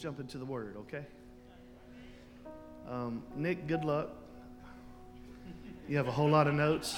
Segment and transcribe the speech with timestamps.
[0.00, 1.04] jump into the word, okay?
[2.88, 4.10] Um, Nick, good luck.
[5.88, 6.96] You have a whole lot of notes.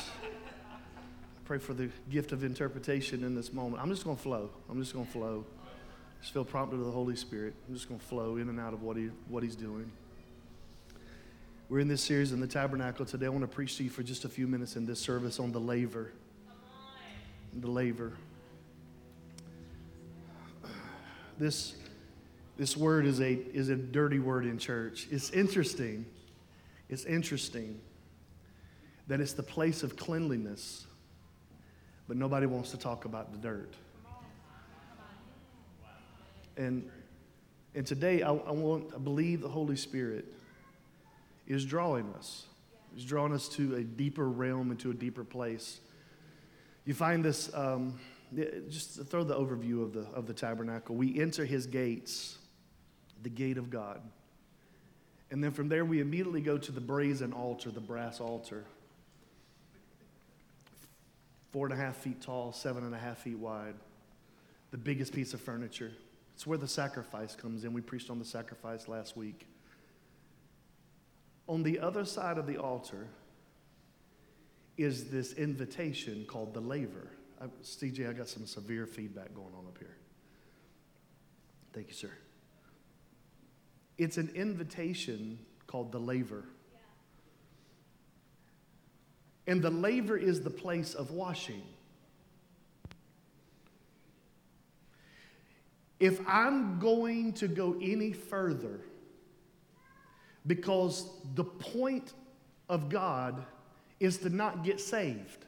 [1.44, 3.82] Pray for the gift of interpretation in this moment.
[3.82, 4.50] I'm just going to flow.
[4.70, 5.44] I'm just going to flow.
[6.20, 7.54] Just feel prompted of the Holy Spirit.
[7.68, 9.90] I'm just going to flow in and out of what, he, what He's doing.
[11.68, 13.26] We're in this series in the tabernacle today.
[13.26, 15.52] I want to preach to you for just a few minutes in this service on
[15.52, 16.12] the laver.
[17.60, 18.12] The laver.
[21.38, 21.74] This,
[22.62, 25.08] this word is a, is a dirty word in church.
[25.10, 26.06] It's interesting.
[26.88, 27.80] It's interesting
[29.08, 30.86] that it's the place of cleanliness,
[32.06, 33.74] but nobody wants to talk about the dirt.
[36.56, 36.88] And,
[37.74, 40.26] and today, I, I want, I believe the Holy Spirit
[41.48, 42.44] is drawing us.
[42.94, 45.80] He's drawing us to a deeper realm, into a deeper place.
[46.84, 47.98] You find this, um,
[48.68, 50.94] just throw the overview of the, of the tabernacle.
[50.94, 52.38] We enter his gates,
[53.22, 54.00] the gate of God.
[55.30, 58.64] And then from there, we immediately go to the brazen altar, the brass altar.
[61.52, 63.74] Four and a half feet tall, seven and a half feet wide.
[64.70, 65.92] The biggest piece of furniture.
[66.34, 67.72] It's where the sacrifice comes in.
[67.72, 69.46] We preached on the sacrifice last week.
[71.48, 73.06] On the other side of the altar
[74.76, 77.10] is this invitation called the laver.
[77.40, 79.96] I, CJ, I got some severe feedback going on up here.
[81.72, 82.10] Thank you, sir.
[84.02, 86.42] It's an invitation called the laver.
[89.46, 91.62] And the laver is the place of washing.
[96.00, 98.80] If I'm going to go any further,
[100.48, 102.12] because the point
[102.68, 103.46] of God
[104.00, 105.44] is to not get saved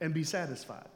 [0.00, 0.86] and be satisfied.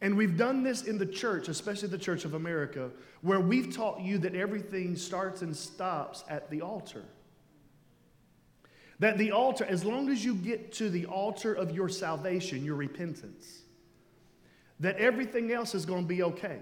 [0.00, 2.90] And we've done this in the church, especially the Church of America,
[3.20, 7.04] where we've taught you that everything starts and stops at the altar.
[8.98, 12.76] That the altar, as long as you get to the altar of your salvation, your
[12.76, 13.62] repentance,
[14.80, 16.58] that everything else is going to be okay.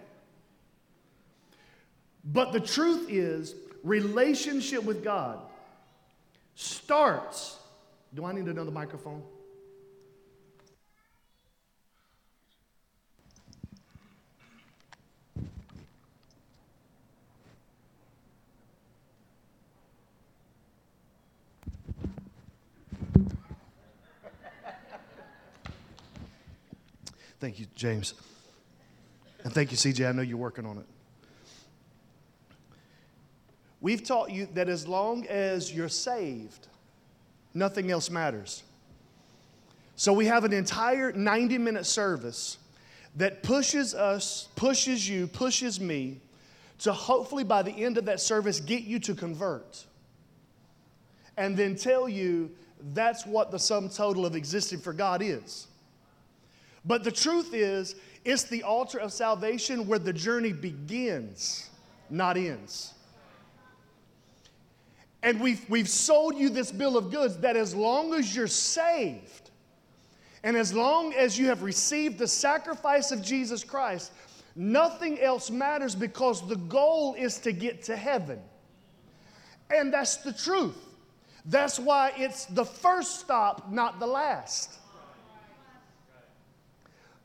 [2.25, 3.55] But the truth is,
[3.85, 5.41] relationship with God
[6.55, 7.57] starts.
[8.15, 9.23] Do I need another microphone?
[27.41, 28.15] Thank you, James.
[29.45, 30.09] And thank you, CJ.
[30.09, 30.87] I know you're working on it.
[33.81, 36.67] We've taught you that as long as you're saved,
[37.55, 38.65] nothing else matters.
[39.95, 42.59] So we have an entire 90 minute service
[43.17, 46.21] that pushes us, pushes you, pushes me
[46.81, 49.85] to hopefully by the end of that service get you to convert.
[51.37, 52.51] And then tell you
[52.95, 55.69] that's what the sum total of existing for God is.
[56.85, 61.71] But the truth is, it's the altar of salvation where the journey begins,
[62.11, 62.95] not ends.
[65.23, 69.51] And we've, we've sold you this bill of goods that as long as you're saved,
[70.45, 74.13] and as long as you have received the sacrifice of Jesus Christ,
[74.55, 78.41] nothing else matters because the goal is to get to heaven.
[79.71, 80.77] And that's the truth.
[81.45, 84.78] That's why it's the first stop, not the last.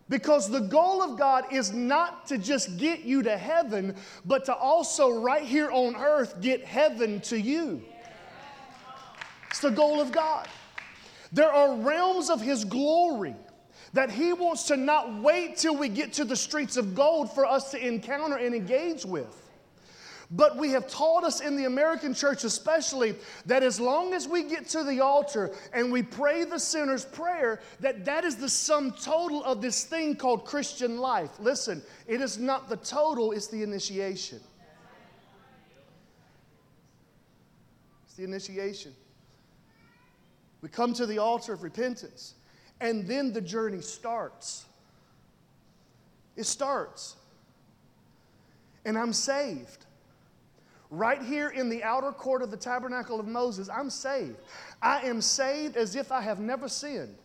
[0.09, 4.55] Because the goal of God is not to just get you to heaven, but to
[4.55, 7.81] also, right here on earth, get heaven to you.
[9.49, 10.47] It's the goal of God.
[11.31, 13.35] There are realms of His glory
[13.93, 17.45] that He wants to not wait till we get to the streets of gold for
[17.45, 19.42] us to encounter and engage with.
[20.35, 23.13] But we have taught us in the American church, especially,
[23.45, 27.61] that as long as we get to the altar and we pray the sinner's prayer,
[27.81, 31.29] that that is the sum total of this thing called Christian life.
[31.39, 34.39] Listen, it is not the total, it's the initiation.
[38.05, 38.95] It's the initiation.
[40.63, 42.33] We come to the altar of repentance,
[42.81, 44.65] and then the journey starts.
[46.35, 47.17] It starts.
[48.83, 49.85] And I'm saved
[50.93, 54.37] right here in the outer court of the tabernacle of Moses, I'm saved.
[54.81, 57.15] I am saved as if I have never sinned.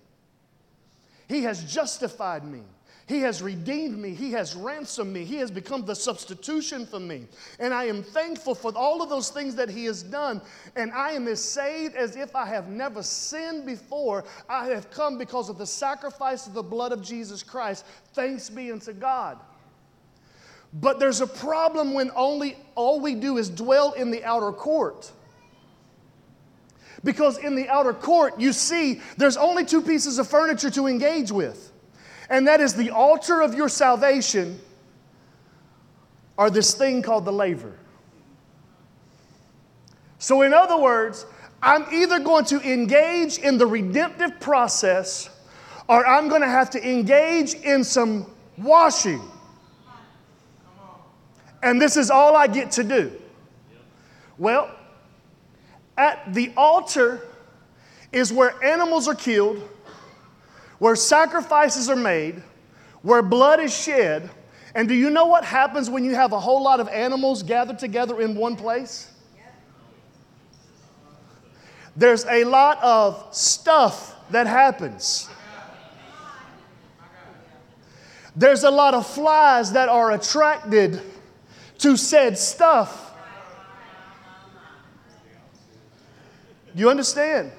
[1.28, 2.62] He has justified me.
[3.06, 4.14] He has redeemed me.
[4.14, 5.24] He has ransomed me.
[5.24, 7.26] He has become the substitution for me.
[7.58, 10.42] And I am thankful for all of those things that He has done.
[10.76, 14.24] And I am as saved as if I have never sinned before.
[14.48, 17.86] I have come because of the sacrifice of the blood of Jesus Christ.
[18.12, 19.38] Thanks be unto God.
[20.72, 25.10] But there's a problem when only all we do is dwell in the outer court.
[27.04, 31.30] Because in the outer court, you see, there's only two pieces of furniture to engage
[31.30, 31.72] with,
[32.28, 34.58] and that is the altar of your salvation
[36.36, 37.72] or this thing called the laver.
[40.18, 41.24] So, in other words,
[41.62, 45.30] I'm either going to engage in the redemptive process
[45.88, 48.26] or I'm going to have to engage in some
[48.56, 49.22] washing.
[51.62, 53.12] And this is all I get to do.
[54.36, 54.70] Well,
[55.96, 57.20] at the altar
[58.12, 59.68] is where animals are killed,
[60.78, 62.42] where sacrifices are made,
[63.02, 64.30] where blood is shed.
[64.74, 67.78] And do you know what happens when you have a whole lot of animals gathered
[67.78, 69.10] together in one place?
[71.96, 75.28] There's a lot of stuff that happens.
[78.36, 81.02] There's a lot of flies that are attracted
[81.78, 83.12] to said stuff.
[86.74, 87.52] You understand?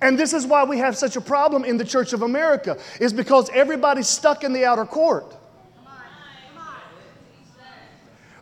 [0.00, 3.12] And this is why we have such a problem in the Church of America, is
[3.12, 5.34] because everybody's stuck in the outer court.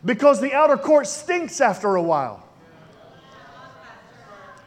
[0.05, 2.47] Because the outer court stinks after a while.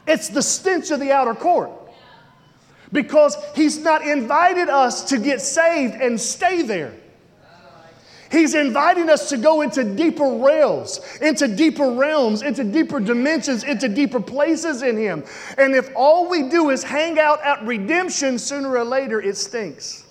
[0.08, 1.72] It's the stench of the outer court.
[2.92, 6.94] Because he's not invited us to get saved and stay there.
[8.30, 13.88] He's inviting us to go into deeper rails, into deeper realms, into deeper dimensions, into
[13.88, 15.24] deeper places in Him.
[15.58, 20.06] And if all we do is hang out at redemption, sooner or later it stinks.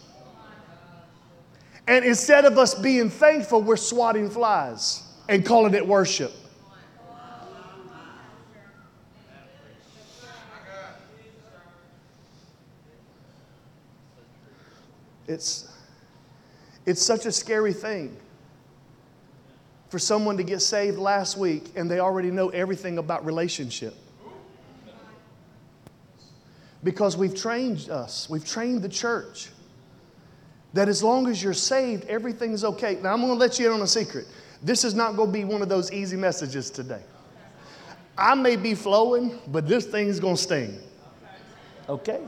[1.87, 6.33] And instead of us being thankful, we're swatting flies and calling it worship.
[15.29, 15.69] It's,
[16.87, 18.17] it's such a scary thing
[19.89, 23.95] for someone to get saved last week and they already know everything about relationship.
[26.85, 29.51] Because we've trained us, we've trained the church
[30.73, 32.99] that as long as you're saved, everything's okay.
[33.03, 34.27] Now, I'm going to let you in on a secret.
[34.63, 37.03] This is not going to be one of those easy messages today.
[38.17, 40.79] I may be flowing, but this thing's going to sting.
[41.89, 42.21] Okay?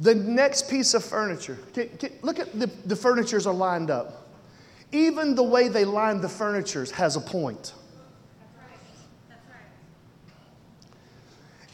[0.00, 4.28] The next piece of furniture, can, can, look at the, the furnitures are lined up.
[4.92, 7.74] Even the way they line the furnitures has a point.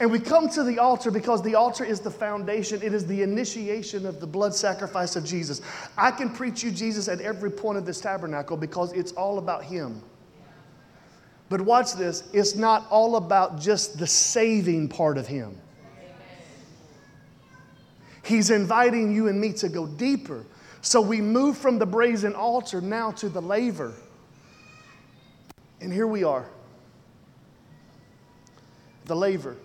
[0.00, 3.22] And we come to the altar because the altar is the foundation, it is the
[3.22, 5.60] initiation of the blood sacrifice of Jesus.
[5.96, 9.64] I can preach you Jesus at every point of this tabernacle because it's all about
[9.64, 10.02] Him.
[11.48, 15.58] But watch this it's not all about just the saving part of Him.
[18.24, 20.44] He's inviting you and me to go deeper.
[20.80, 23.92] So we move from the brazen altar now to the laver.
[25.80, 26.46] And here we are.
[29.04, 29.56] The laver.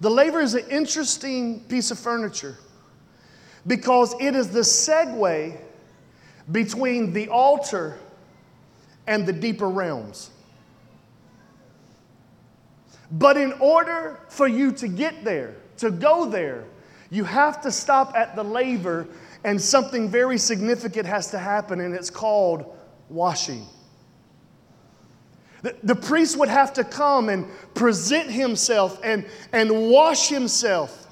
[0.00, 2.56] The laver is an interesting piece of furniture
[3.66, 5.58] because it is the segue
[6.50, 7.98] between the altar
[9.06, 10.30] and the deeper realms.
[13.10, 16.64] But in order for you to get there, to go there,
[17.10, 19.06] you have to stop at the laver,
[19.44, 22.76] and something very significant has to happen, and it's called
[23.08, 23.66] washing.
[25.62, 31.06] The, the priest would have to come and present himself and, and wash himself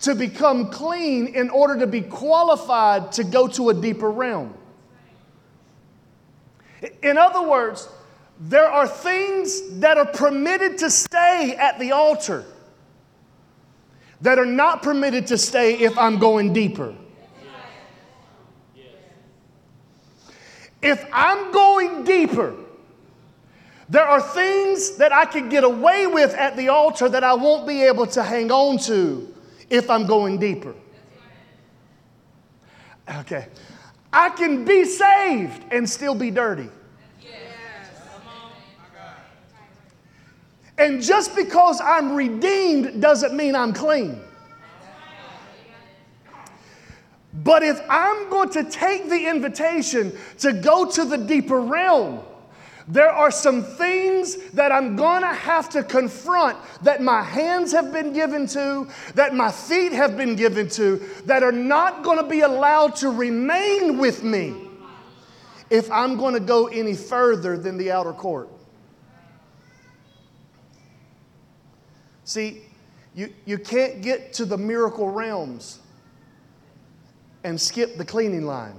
[0.00, 4.54] to become clean in order to be qualified to go to a deeper realm.
[7.02, 7.88] In other words,
[8.40, 12.44] there are things that are permitted to stay at the altar
[14.20, 16.94] that are not permitted to stay if I'm going deeper.
[20.80, 22.54] If I'm going deeper,
[23.88, 27.66] there are things that I can get away with at the altar that I won't
[27.66, 29.34] be able to hang on to
[29.70, 30.74] if I'm going deeper.
[33.16, 33.48] Okay.
[34.12, 36.68] I can be saved and still be dirty.
[40.78, 44.20] And just because I'm redeemed doesn't mean I'm clean.
[47.34, 52.20] But if I'm going to take the invitation to go to the deeper realm,
[52.88, 57.92] there are some things that I'm going to have to confront that my hands have
[57.92, 62.24] been given to, that my feet have been given to, that are not going to
[62.24, 64.54] be allowed to remain with me
[65.68, 68.48] if I'm going to go any further than the outer court.
[72.28, 72.60] See,
[73.14, 75.78] you, you can't get to the miracle realms
[77.42, 78.78] and skip the cleaning line.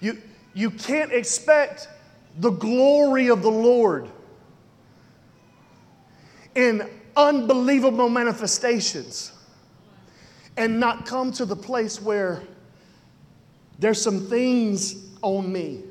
[0.00, 0.20] You,
[0.52, 1.86] you can't expect
[2.40, 4.08] the glory of the Lord
[6.56, 9.30] in unbelievable manifestations
[10.56, 12.42] and not come to the place where
[13.78, 15.84] there's some things on me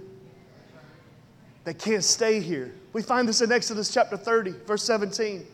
[1.63, 2.75] that can't stay here.
[2.93, 5.45] We find this in Exodus chapter 30, verse 17.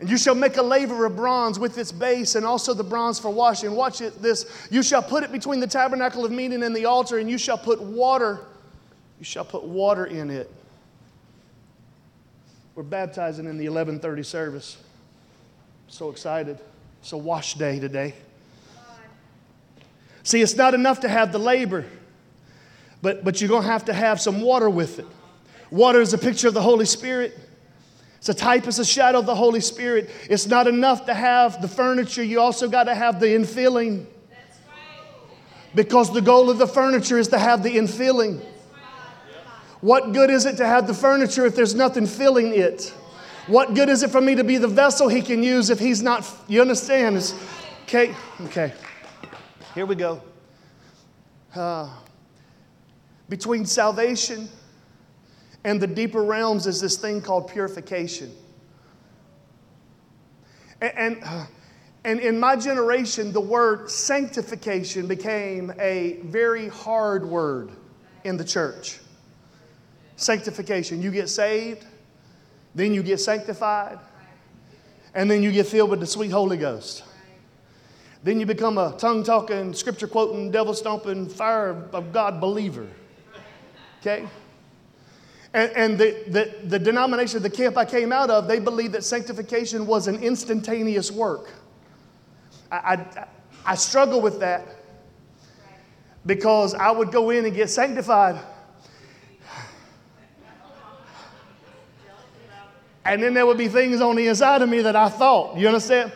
[0.00, 3.18] And you shall make a laver of bronze with its base and also the bronze
[3.18, 3.72] for washing.
[3.74, 4.46] Watch it, this.
[4.70, 7.58] You shall put it between the tabernacle of meeting and the altar, and you shall
[7.58, 8.40] put water,
[9.18, 10.50] you shall put water in it.
[12.74, 14.78] We're baptizing in the 1130 service.
[15.88, 16.58] So excited.
[17.00, 18.14] It's a wash day today.
[20.22, 21.84] See, it's not enough to have the laver,
[23.02, 25.06] but, but you're going to have to have some water with it.
[25.72, 27.34] Water is a picture of the Holy Spirit.
[28.18, 30.10] It's a type, it's a shadow of the Holy Spirit.
[30.28, 34.04] It's not enough to have the furniture, you also got to have the infilling.
[35.74, 38.44] Because the goal of the furniture is to have the infilling.
[39.80, 42.92] What good is it to have the furniture if there's nothing filling it?
[43.46, 46.02] What good is it for me to be the vessel he can use if he's
[46.02, 46.30] not?
[46.48, 47.16] You understand?
[47.16, 47.34] It's,
[47.84, 48.74] okay, okay.
[49.74, 50.20] Here we go.
[51.54, 51.88] Uh,
[53.30, 54.50] between salvation
[55.64, 58.32] and the deeper realms is this thing called purification.
[60.80, 61.46] And, and, uh,
[62.04, 67.70] and in my generation, the word sanctification became a very hard word
[68.24, 68.98] in the church.
[70.16, 71.00] Sanctification.
[71.00, 71.86] You get saved,
[72.74, 73.98] then you get sanctified,
[75.14, 77.04] and then you get filled with the sweet Holy Ghost.
[78.24, 82.86] Then you become a tongue talking, scripture quoting, devil stomping, fire of God believer.
[84.00, 84.26] Okay?
[85.54, 89.04] And, and the, the, the denomination, the camp I came out of, they believed that
[89.04, 91.50] sanctification was an instantaneous work.
[92.70, 93.26] I, I,
[93.66, 94.66] I struggle with that
[96.24, 98.40] because I would go in and get sanctified.
[103.04, 105.58] And then there would be things on the inside of me that I thought.
[105.58, 106.12] You understand?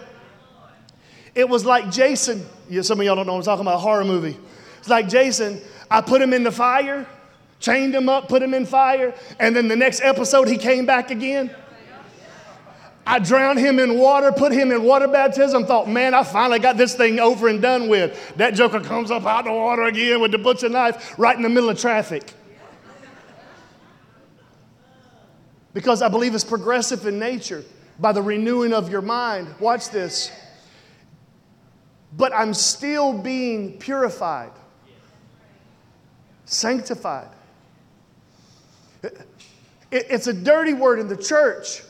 [1.35, 2.47] It was like Jason.
[2.81, 4.37] Some of y'all don't know I'm talking about, a horror movie.
[4.79, 5.61] It's like Jason.
[5.91, 7.07] I put him in the fire
[7.67, 11.11] chained him up, put him in fire, and then the next episode he came back
[11.11, 11.51] again.
[13.05, 16.77] I drowned him in water, put him in water baptism, thought, man, I finally got
[16.77, 18.35] this thing over and done with.
[18.37, 21.49] That joker comes up out the water again with the butcher knife right in the
[21.49, 22.33] middle of traffic.
[25.73, 27.65] Because I believe it's progressive in nature
[27.99, 29.55] by the renewing of your mind.
[29.61, 30.31] Watch this.
[32.17, 34.53] But I'm still being purified,
[36.45, 37.36] sanctified.
[39.91, 41.83] It's a dirty word in the church.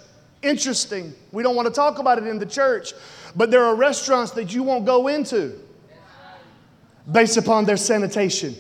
[0.43, 1.15] Interesting.
[1.33, 2.93] We don't want to talk about it in the church,
[3.35, 5.59] but there are restaurants that you won't go into
[7.11, 8.55] based upon their sanitation.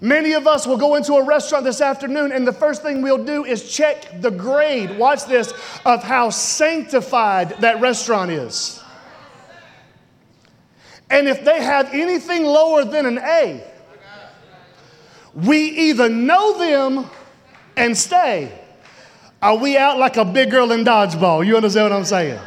[0.00, 3.24] Many of us will go into a restaurant this afternoon, and the first thing we'll
[3.24, 5.52] do is check the grade, watch this,
[5.84, 8.82] of how sanctified that restaurant is.
[11.08, 13.62] And if they have anything lower than an A,
[15.34, 17.08] we either know them
[17.76, 18.58] and stay,
[19.42, 21.46] or we out like a big girl in dodgeball.
[21.46, 22.40] You understand what I'm saying?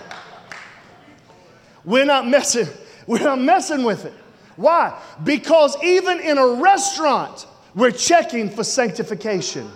[1.84, 2.68] We're not messing,
[3.08, 4.14] we're not messing with it.
[4.56, 5.00] Why?
[5.24, 9.70] Because even in a restaurant, we're checking for sanctification.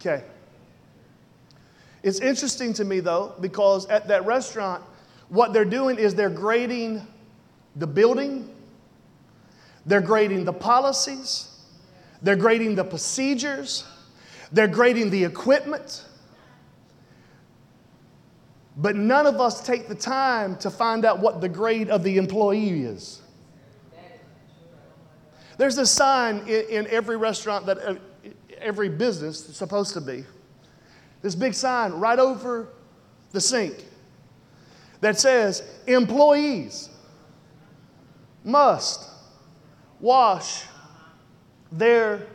[0.00, 0.24] Okay.
[2.02, 4.82] It's interesting to me though, because at that restaurant,
[5.28, 7.06] what they're doing is they're grading
[7.76, 8.48] the building,
[9.86, 11.48] they're grading the policies,
[12.22, 13.84] they're grading the procedures,
[14.52, 16.04] they're grading the equipment.
[18.76, 22.16] But none of us take the time to find out what the grade of the
[22.16, 23.20] employee is.
[25.58, 27.94] There's a sign in, in every restaurant that uh,
[28.58, 30.24] every business is supposed to be.
[31.20, 32.68] This big sign right over
[33.32, 33.84] the sink
[35.02, 36.88] that says employees
[38.42, 39.09] must
[40.00, 40.64] wash
[41.70, 42.26] their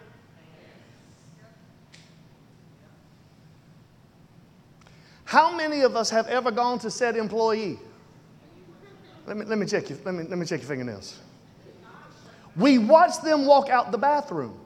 [5.25, 7.77] How many of us have ever gone to said employee?
[9.27, 11.19] Let me, let me check you, let me, let me check your fingernails.
[12.55, 14.57] We watch them walk out the bathroom.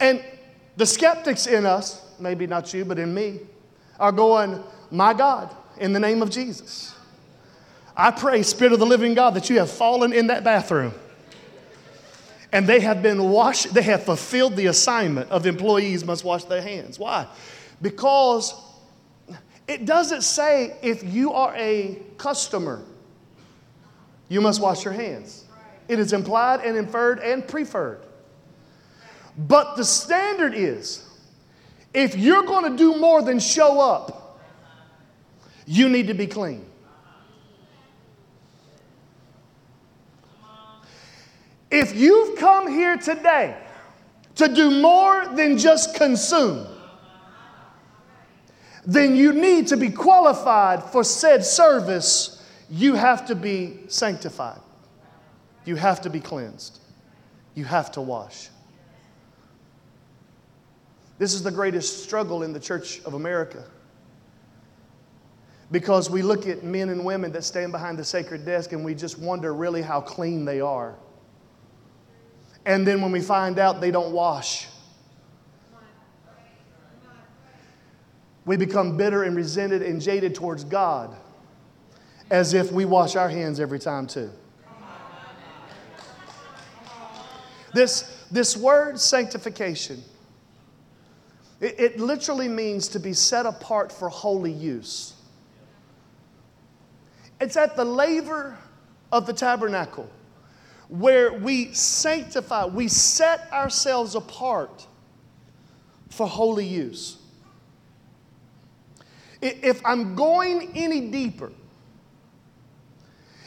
[0.00, 0.24] And
[0.76, 3.40] the skeptics in us, maybe not you, but in me,
[3.98, 6.94] are going, My God, in the name of Jesus.
[7.96, 10.94] I pray, Spirit of the living God, that you have fallen in that bathroom.
[12.54, 16.62] And they have been washed, they have fulfilled the assignment of employees must wash their
[16.62, 17.00] hands.
[17.00, 17.26] Why?
[17.82, 18.54] Because
[19.66, 22.82] It doesn't say if you are a customer,
[24.28, 25.44] you must wash your hands.
[25.88, 28.00] It is implied and inferred and preferred.
[29.36, 31.08] But the standard is
[31.94, 34.38] if you're going to do more than show up,
[35.66, 36.66] you need to be clean.
[41.74, 43.56] If you've come here today
[44.36, 46.68] to do more than just consume,
[48.86, 52.46] then you need to be qualified for said service.
[52.70, 54.60] You have to be sanctified.
[55.64, 56.78] You have to be cleansed.
[57.56, 58.50] You have to wash.
[61.18, 63.64] This is the greatest struggle in the Church of America.
[65.72, 68.94] Because we look at men and women that stand behind the sacred desk and we
[68.94, 70.94] just wonder really how clean they are.
[72.66, 74.68] And then when we find out they don't wash,
[78.44, 81.16] we become bitter and resented and jaded towards God
[82.30, 84.30] as if we wash our hands every time, too.
[87.72, 90.02] This, this word sanctification,
[91.60, 95.14] it, it literally means to be set apart for holy use.
[97.40, 98.56] It's at the laver
[99.10, 100.08] of the tabernacle
[100.88, 104.86] where we sanctify, we set ourselves apart
[106.10, 107.18] for holy use.
[109.40, 111.52] If I'm going any deeper,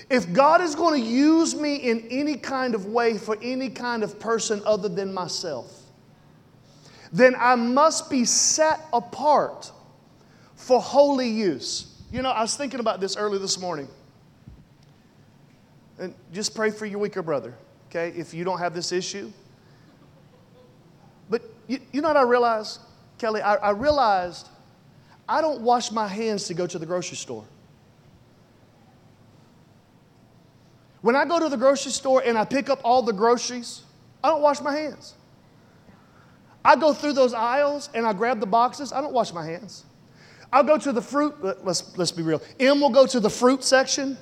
[0.10, 4.04] if God is going to use me in any kind of way for any kind
[4.04, 5.84] of person other than myself,
[7.12, 9.72] then I must be set apart
[10.56, 12.02] for holy use.
[12.12, 13.88] You know, I was thinking about this early this morning.
[16.00, 17.54] And just pray for your weaker brother,
[17.90, 19.32] okay, if you don't have this issue.
[21.30, 22.80] But you, you know what I realized,
[23.18, 23.42] Kelly?
[23.42, 24.48] I, I realized
[25.28, 27.44] I don't wash my hands to go to the grocery store.
[31.02, 33.82] When I go to the grocery store and I pick up all the groceries,
[34.24, 35.14] I don't wash my hands.
[36.64, 39.86] I go through those aisles and I grab the boxes, I don't wash my hands.
[40.52, 42.42] I'll go to the fruit, let's, let's be real.
[42.60, 44.18] M will go to the fruit section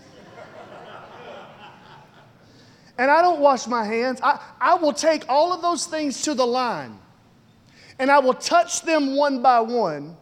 [2.98, 4.20] and I don't wash my hands.
[4.22, 6.98] I, I will take all of those things to the line
[8.00, 10.16] and I will touch them one by one,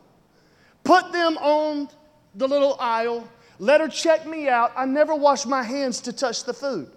[0.84, 1.90] put them on
[2.36, 3.28] the little aisle,
[3.60, 4.72] let her check me out.
[4.76, 6.90] I never wash my hands to touch the food.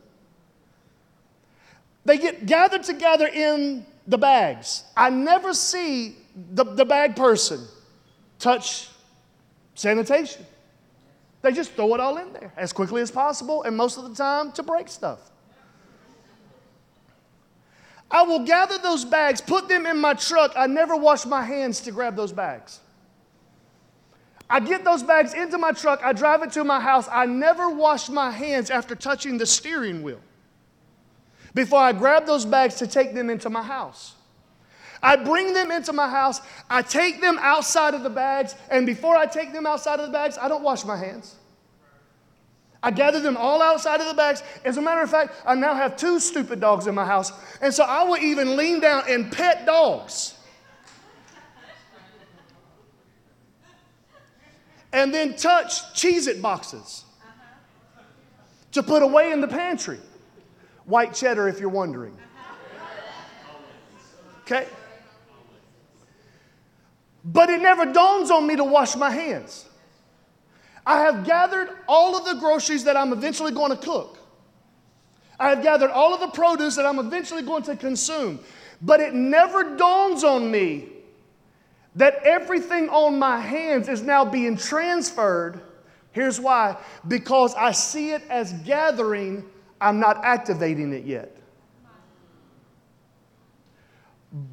[2.04, 4.84] They get gathered together in the bags.
[4.96, 6.16] I never see
[6.52, 7.66] the, the bag person
[8.38, 8.88] touch
[9.74, 10.44] sanitation.
[11.42, 14.14] They just throw it all in there as quickly as possible and most of the
[14.14, 15.30] time to break stuff.
[18.10, 20.52] I will gather those bags, put them in my truck.
[20.56, 22.80] I never wash my hands to grab those bags.
[24.48, 27.08] I get those bags into my truck, I drive it to my house.
[27.10, 30.20] I never wash my hands after touching the steering wheel
[31.52, 34.14] before I grab those bags to take them into my house.
[35.02, 36.40] I bring them into my house,
[36.70, 40.12] I take them outside of the bags, and before I take them outside of the
[40.12, 41.34] bags, I don't wash my hands.
[42.82, 44.42] I gather them all outside of the bags.
[44.64, 47.32] As a matter of fact, I now have two stupid dogs in my house.
[47.60, 50.34] And so I will even lean down and pet dogs.
[54.92, 57.04] And then touch Cheez It boxes
[58.72, 59.98] to put away in the pantry.
[60.84, 62.16] White cheddar, if you're wondering.
[64.42, 64.66] Okay?
[67.24, 69.66] But it never dawns on me to wash my hands.
[70.86, 74.18] I have gathered all of the groceries that I'm eventually going to cook.
[75.38, 78.38] I have gathered all of the produce that I'm eventually going to consume.
[78.80, 80.88] But it never dawns on me
[81.96, 85.60] that everything on my hands is now being transferred.
[86.12, 86.76] Here's why
[87.08, 89.44] because I see it as gathering,
[89.80, 91.36] I'm not activating it yet.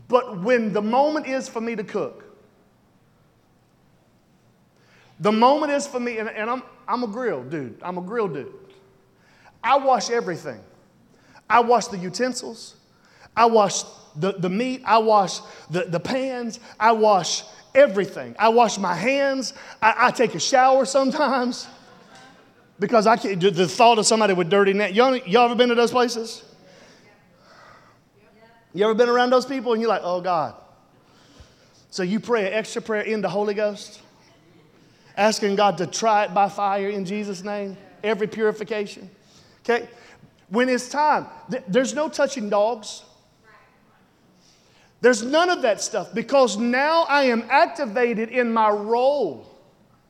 [0.07, 2.32] But when the moment is for me to cook,
[5.19, 7.77] the moment is for me, and, and I'm, I'm a grill dude.
[7.81, 8.53] I'm a grill dude.
[9.63, 10.59] I wash everything.
[11.49, 12.75] I wash the utensils.
[13.35, 13.83] I wash
[14.15, 14.81] the, the meat.
[14.85, 16.59] I wash the, the pans.
[16.79, 18.35] I wash everything.
[18.37, 19.53] I wash my hands.
[19.81, 21.67] I, I take a shower sometimes
[22.79, 24.93] because I can't, the thought of somebody with dirty net.
[24.93, 26.43] Y'all, y'all ever been to those places?
[28.73, 30.55] You ever been around those people and you're like, oh God.
[31.91, 34.01] So you pray an extra prayer in the Holy Ghost?
[35.17, 39.09] Asking God to try it by fire in Jesus' name, every purification.
[39.61, 39.87] Okay?
[40.49, 43.03] When it's time, th- there's no touching dogs.
[45.01, 49.49] There's none of that stuff because now I am activated in my role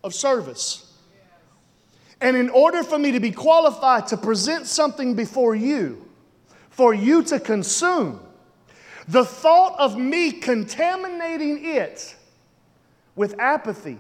[0.03, 0.93] of service.
[2.21, 6.07] And in order for me to be qualified to present something before you,
[6.69, 8.19] for you to consume,
[9.07, 12.15] the thought of me contaminating it
[13.15, 13.97] with apathy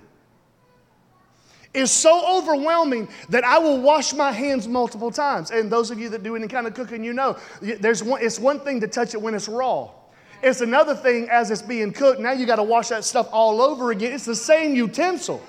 [1.73, 5.51] is so overwhelming that I will wash my hands multiple times.
[5.51, 8.39] And those of you that do any kind of cooking, you know, there's one, it's
[8.39, 9.89] one thing to touch it when it's raw.
[10.43, 12.19] It's another thing as it's being cooked.
[12.19, 14.13] Now you got to wash that stuff all over again.
[14.13, 15.41] It's the same utensil.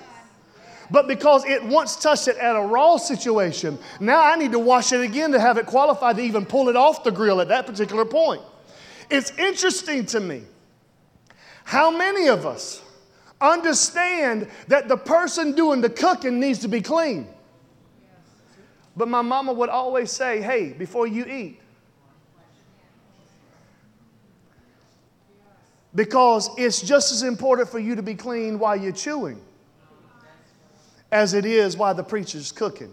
[0.90, 4.92] But because it once touched it at a raw situation, now I need to wash
[4.92, 7.66] it again to have it qualified to even pull it off the grill at that
[7.66, 8.42] particular point.
[9.10, 10.42] It's interesting to me
[11.64, 12.83] how many of us
[13.40, 17.28] understand that the person doing the cooking needs to be clean.
[18.96, 21.60] But my mama would always say, hey, before you eat,
[25.94, 29.40] because it's just as important for you to be clean while you're chewing
[31.12, 32.92] as it is while the preacher's cooking.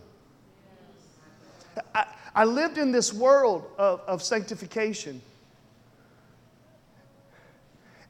[1.95, 5.21] I, I lived in this world of, of sanctification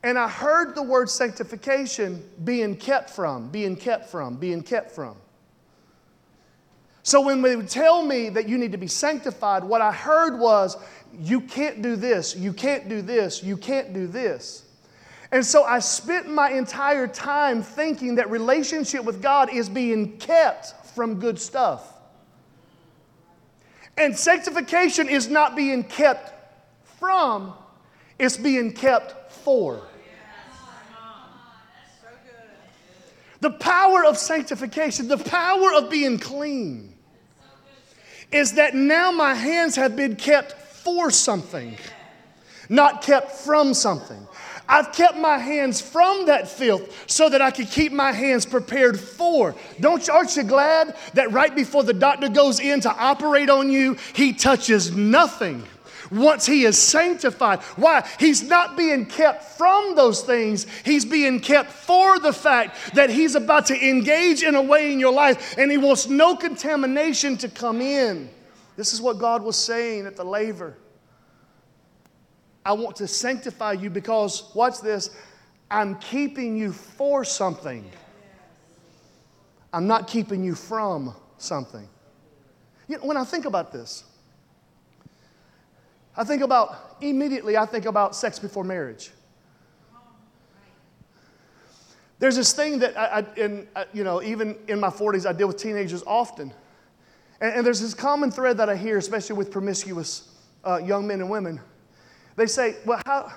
[0.04, 5.16] and I heard the word sanctification being kept from, being kept from, being kept from.
[7.04, 10.40] So when they would tell me that you need to be sanctified, what I heard
[10.40, 10.78] was,
[11.20, 14.66] you can't do this, you can't do this, you can't do this.
[15.32, 20.74] And so I spent my entire time thinking that relationship with God is being kept
[20.94, 21.94] from good stuff.
[23.98, 26.34] And sanctification is not being kept
[27.00, 27.54] from,
[28.20, 29.88] it's being kept for.
[33.42, 36.94] The power of sanctification, the power of being clean,
[38.32, 41.76] is that now my hands have been kept for something,
[42.70, 44.28] not kept from something.
[44.70, 48.98] I've kept my hands from that filth so that I can keep my hands prepared
[48.98, 49.54] for.
[49.80, 53.70] Don't you, aren't you glad that right before the doctor goes in to operate on
[53.70, 55.64] you, he touches nothing
[56.12, 57.62] once he is sanctified.
[57.78, 58.08] Why?
[58.20, 63.36] He's not being kept from those things, he's being kept for the fact that he's
[63.36, 67.50] about to engage in a way in your life and he wants no contamination to
[67.50, 68.30] come in.
[68.76, 70.76] This is what God was saying at the laver.
[72.66, 75.10] I want to sanctify you because, watch this,
[75.70, 77.90] I'm keeping you for something.
[79.74, 81.88] I'm not keeping you from something.
[82.88, 84.04] You know, when I think about this,
[86.16, 89.12] I think about, immediately, I think about sex before marriage.
[92.20, 95.34] There's this thing that I, I in, I, you know, even in my 40s, I
[95.34, 96.54] deal with teenagers often.
[97.40, 100.30] And, and there's this common thread that I hear, especially with promiscuous
[100.64, 101.60] uh, young men and women.
[102.36, 103.34] They say, well, how,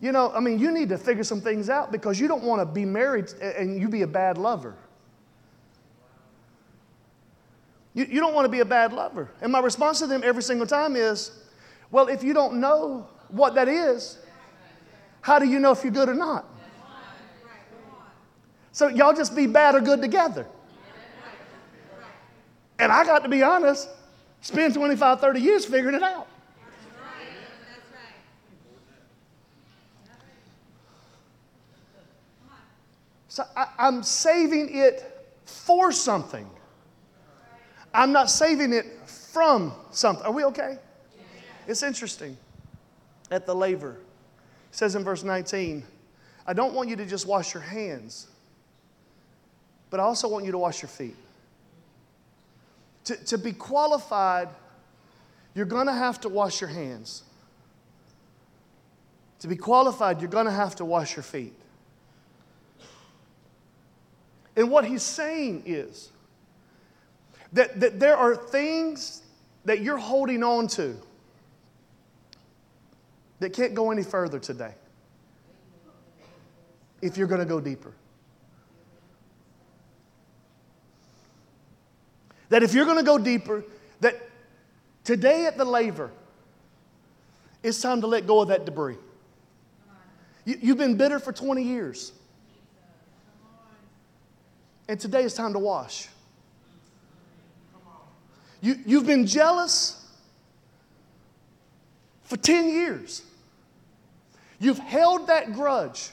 [0.00, 2.62] you know, I mean, you need to figure some things out because you don't want
[2.62, 4.76] to be married and you be a bad lover.
[7.92, 9.30] You, you don't want to be a bad lover.
[9.42, 11.32] And my response to them every single time is,
[11.90, 14.18] well, if you don't know what that is,
[15.20, 16.46] how do you know if you're good or not?
[18.72, 20.46] So y'all just be bad or good together.
[22.78, 23.88] And I got to be honest,
[24.40, 26.26] spend 25, 30 years figuring it out.
[33.28, 35.04] So I, am saving it
[35.44, 36.50] for something.
[37.94, 40.24] I'm not saving it from something.
[40.26, 40.78] Are we okay?
[41.66, 42.36] It's interesting.
[43.30, 43.96] At the laver, it
[44.72, 45.84] says in verse 19,
[46.46, 48.26] I don't want you to just wash your hands,
[49.88, 51.14] but I also want you to wash your feet.
[53.04, 54.48] To, to be qualified,
[55.54, 57.22] you're going to have to wash your hands.
[59.40, 61.54] To be qualified, you're going to have to wash your feet.
[64.56, 66.10] And what he's saying is
[67.52, 69.22] that, that there are things
[69.64, 70.96] that you're holding on to
[73.40, 74.74] that can't go any further today
[77.02, 77.92] if you're going to go deeper.
[82.50, 83.64] That if you're going to go deeper,
[84.00, 84.20] that
[85.04, 86.10] today at the laver,
[87.62, 88.96] it's time to let go of that debris.
[90.44, 92.12] You, you've been bitter for 20 years.
[94.88, 96.08] And today it's time to wash.
[98.60, 100.04] You, you've been jealous
[102.24, 103.22] for 10 years.
[104.60, 106.10] You've held that grudge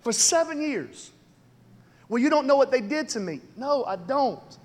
[0.00, 1.10] for seven years.
[2.08, 3.40] Well, you don't know what they did to me.
[3.56, 4.58] No, I don't.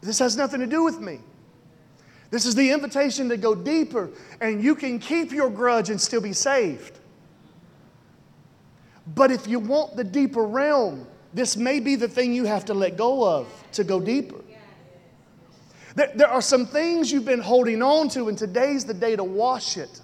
[0.00, 1.20] This has nothing to do with me.
[2.30, 6.20] This is the invitation to go deeper, and you can keep your grudge and still
[6.20, 6.98] be saved.
[9.14, 12.74] But if you want the deeper realm, this may be the thing you have to
[12.74, 14.42] let go of to go deeper.
[15.94, 19.24] There, there are some things you've been holding on to, and today's the day to
[19.24, 20.00] wash it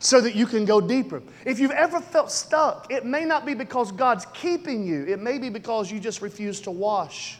[0.00, 1.22] so that you can go deeper.
[1.44, 5.38] If you've ever felt stuck, it may not be because God's keeping you, it may
[5.38, 7.38] be because you just refuse to wash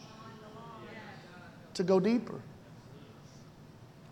[1.73, 2.39] to go deeper.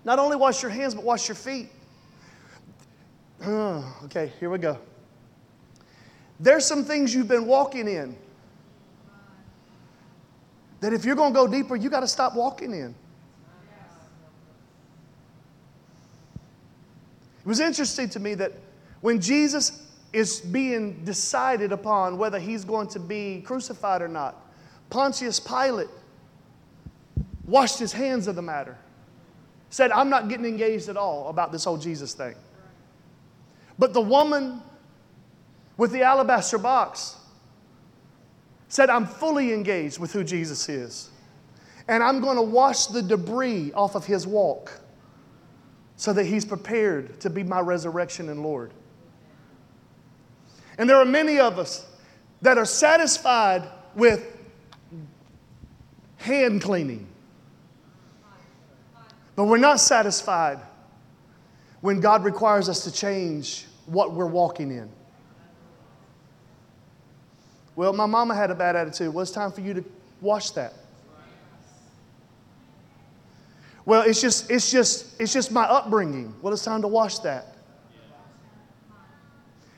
[0.03, 1.69] Not only wash your hands, but wash your feet.
[3.45, 4.79] okay, here we go.
[6.39, 8.15] There's some things you've been walking in
[10.79, 12.95] that if you're going to go deeper, you got to stop walking in.
[17.39, 18.53] It was interesting to me that
[19.01, 24.35] when Jesus is being decided upon whether he's going to be crucified or not,
[24.89, 25.89] Pontius Pilate
[27.45, 28.77] washed his hands of the matter.
[29.69, 32.35] Said, I'm not getting engaged at all about this whole Jesus thing.
[33.77, 34.61] But the woman
[35.77, 37.15] with the alabaster box
[38.67, 41.09] said, I'm fully engaged with who Jesus is.
[41.87, 44.79] And I'm going to wash the debris off of his walk
[45.99, 48.71] so that he's prepared to be my resurrection and Lord.
[50.77, 51.85] And there are many of us
[52.41, 54.25] that are satisfied with
[56.15, 57.05] hand cleaning.
[59.35, 60.61] But we're not satisfied
[61.81, 64.89] when God requires us to change what we're walking in.
[67.75, 69.13] Well, my mama had a bad attitude.
[69.13, 69.83] Well, it's time for you to
[70.21, 70.75] wash that.
[73.89, 76.35] Well, it's just, it's just, it's just my upbringing.
[76.43, 77.55] Well, it's time to wash that.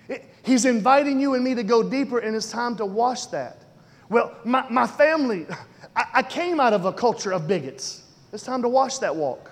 [0.10, 3.64] It, he's inviting you and me to go deeper, and it's time to wash that.
[4.10, 5.48] Well, my, my family,
[5.96, 8.04] I, I came out of a culture of bigots.
[8.34, 9.50] It's time to wash that walk.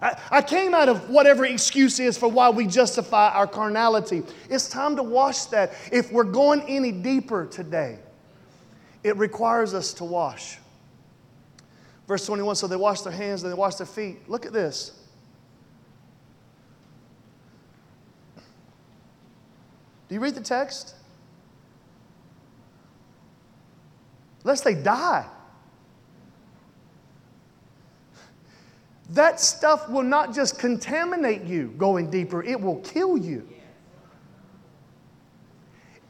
[0.00, 4.22] I, I came out of whatever excuse is for why we justify our carnality.
[4.48, 5.72] It's time to wash that.
[5.90, 7.98] If we're going any deeper today,
[9.02, 10.58] it requires us to wash.
[12.06, 14.28] Verse 21 so they washed their hands and they washed their feet.
[14.28, 14.92] Look at this.
[20.08, 20.94] Do you read the text?
[24.44, 25.24] Lest they die.
[29.10, 33.48] That stuff will not just contaminate you going deeper, it will kill you.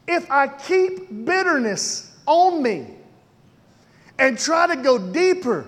[0.07, 2.95] If I keep bitterness on me
[4.19, 5.67] and try to go deeper,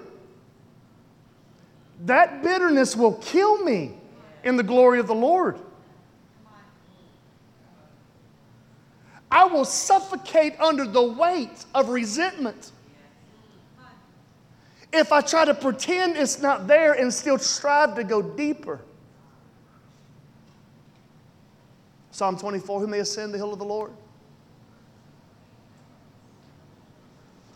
[2.06, 3.94] that bitterness will kill me
[4.44, 5.60] in the glory of the Lord.
[9.30, 12.72] I will suffocate under the weight of resentment
[14.94, 18.80] if I try to pretend it's not there and still strive to go deeper.
[22.12, 23.92] Psalm 24 Who may ascend the hill of the Lord?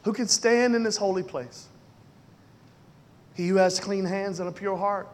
[0.04, 1.68] Who can stand in this holy place?
[3.34, 5.08] He who has clean hands and a pure heart.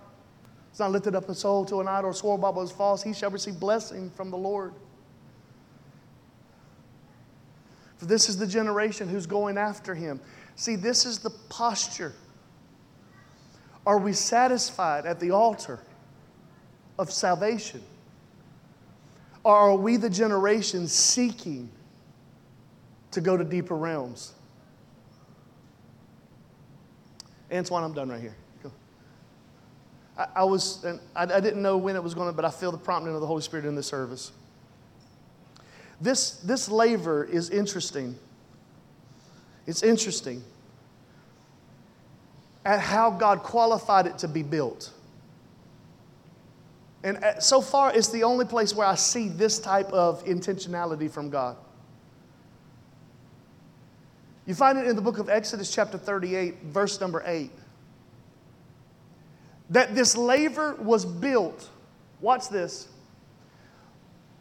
[0.71, 3.01] Has not lifted up a soul to an idol or swore by what is false.
[3.01, 4.73] He shall receive blessing from the Lord.
[7.97, 10.19] For this is the generation who's going after him.
[10.55, 12.13] See, this is the posture.
[13.85, 15.79] Are we satisfied at the altar
[16.99, 17.81] of salvation?
[19.43, 21.69] Or are we the generation seeking
[23.11, 24.33] to go to deeper realms?
[27.51, 28.35] Antoine, I'm done right here.
[30.17, 32.49] I, I was, and I, I didn't know when it was going to, but I
[32.49, 34.31] feel the prompting of the Holy Spirit in this service.
[36.01, 38.15] This, this laver is interesting.
[39.65, 40.43] It's interesting
[42.65, 44.91] at how God qualified it to be built.
[47.03, 51.29] And so far, it's the only place where I see this type of intentionality from
[51.29, 51.55] God.
[54.47, 57.51] You find it in the book of Exodus, chapter 38, verse number 8.
[59.69, 61.69] That this laver was built,
[62.21, 62.87] watch this,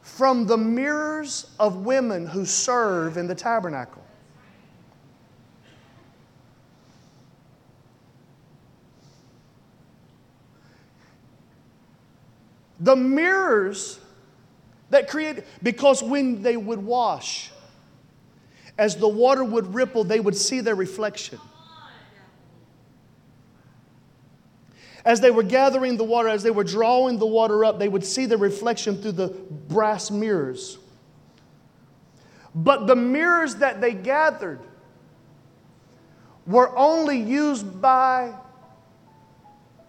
[0.02, 4.04] from the mirrors of women who serve in the tabernacle.
[12.78, 13.98] The mirrors
[14.90, 17.50] that create, because when they would wash,
[18.78, 21.38] as the water would ripple, they would see their reflection.
[25.04, 28.04] As they were gathering the water, as they were drawing the water up, they would
[28.04, 30.78] see the reflection through the brass mirrors.
[32.54, 34.60] But the mirrors that they gathered
[36.46, 38.34] were only used by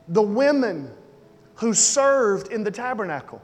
[0.08, 0.91] the women
[1.56, 3.41] who served in the tabernacle.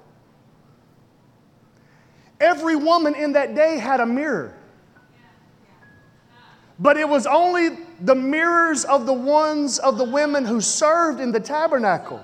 [2.39, 4.55] Every woman in that day had a mirror.
[6.79, 11.31] But it was only the mirrors of the ones of the women who served in
[11.31, 12.23] the tabernacle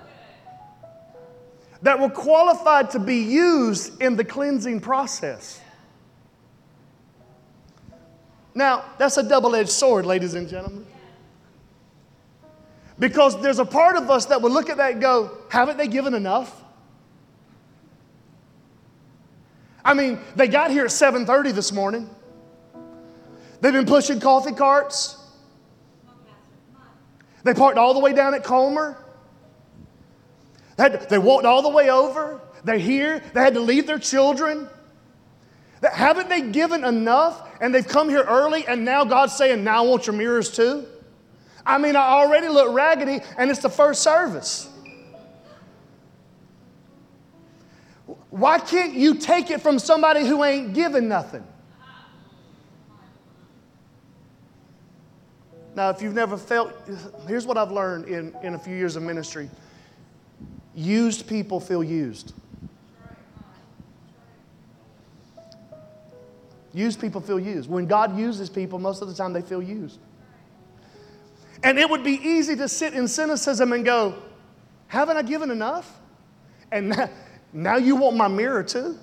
[1.82, 5.62] that were qualified to be used in the cleansing process.
[8.54, 10.86] Now, that's a double edged sword, ladies and gentlemen.
[12.98, 15.88] Because there's a part of us that will look at that and go, haven't they
[15.88, 16.64] given enough?
[19.86, 22.10] I mean, they got here at 7:30 this morning.
[23.62, 25.18] They've been pushing coffee carts.
[27.44, 28.98] They parked all the way down at Comer.
[30.78, 32.42] They, they walked all the way over.
[32.64, 33.22] They're here.
[33.34, 34.70] They had to leave their children.
[35.82, 37.48] Haven't they given enough?
[37.62, 40.86] And they've come here early, and now God's saying, Now I want your mirrors too?
[41.66, 44.70] I mean, I already look raggedy, and it's the first service.
[48.30, 51.46] Why can't you take it from somebody who ain't given nothing?
[55.80, 56.74] Now, if you've never felt,
[57.26, 59.50] here's what I've learned in, in a few years of ministry
[60.76, 62.34] used people feel used.
[66.74, 67.70] Used people feel used.
[67.70, 70.00] When God uses people, most of the time they feel used.
[71.64, 74.16] And it would be easy to sit in cynicism and go,
[74.88, 75.98] Haven't I given enough?
[76.74, 77.10] And now,
[77.54, 79.00] now you want my mirror too?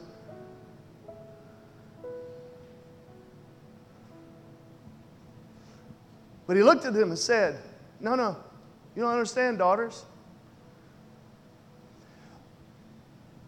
[6.47, 7.61] But he looked at them and said,
[8.01, 8.37] No, no,
[8.95, 10.05] you don't understand, daughters.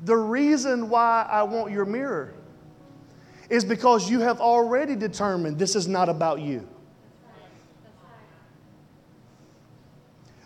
[0.05, 2.35] The reason why I want your mirror
[3.51, 6.69] is because you have already determined this is not about you.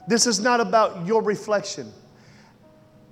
[0.09, 1.93] This is not about your reflection.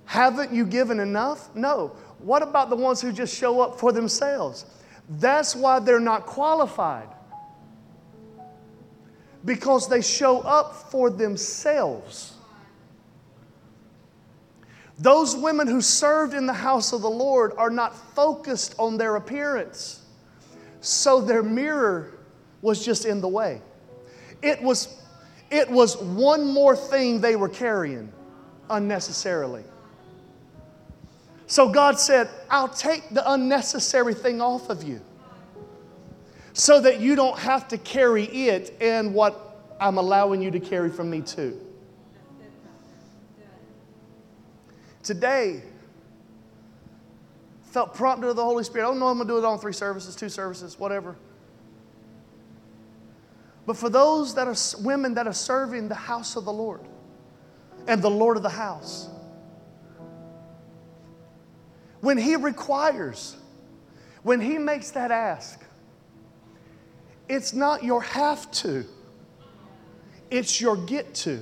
[0.05, 1.53] Haven't you given enough?
[1.55, 1.95] No.
[2.19, 4.65] What about the ones who just show up for themselves?
[5.09, 7.07] That's why they're not qualified.
[9.43, 12.33] Because they show up for themselves.
[14.99, 19.15] Those women who served in the house of the Lord are not focused on their
[19.15, 20.05] appearance.
[20.81, 22.11] So their mirror
[22.61, 23.61] was just in the way.
[24.43, 24.95] It was,
[25.49, 28.11] it was one more thing they were carrying
[28.69, 29.63] unnecessarily.
[31.47, 35.01] So God said, I'll take the unnecessary thing off of you
[36.53, 40.89] so that you don't have to carry it and what I'm allowing you to carry
[40.89, 41.59] from me too.
[45.03, 45.63] Today,
[47.63, 48.85] felt prompted of the Holy Spirit.
[48.85, 51.15] I don't know I'm going to do it on three services, two services, whatever.
[53.65, 56.81] But for those that are women that are serving the house of the Lord
[57.87, 59.07] and the Lord of the house,
[62.01, 63.37] when He requires,
[64.23, 65.63] when He makes that ask,
[67.31, 68.83] it's not your have to,
[70.29, 71.41] it's your get to.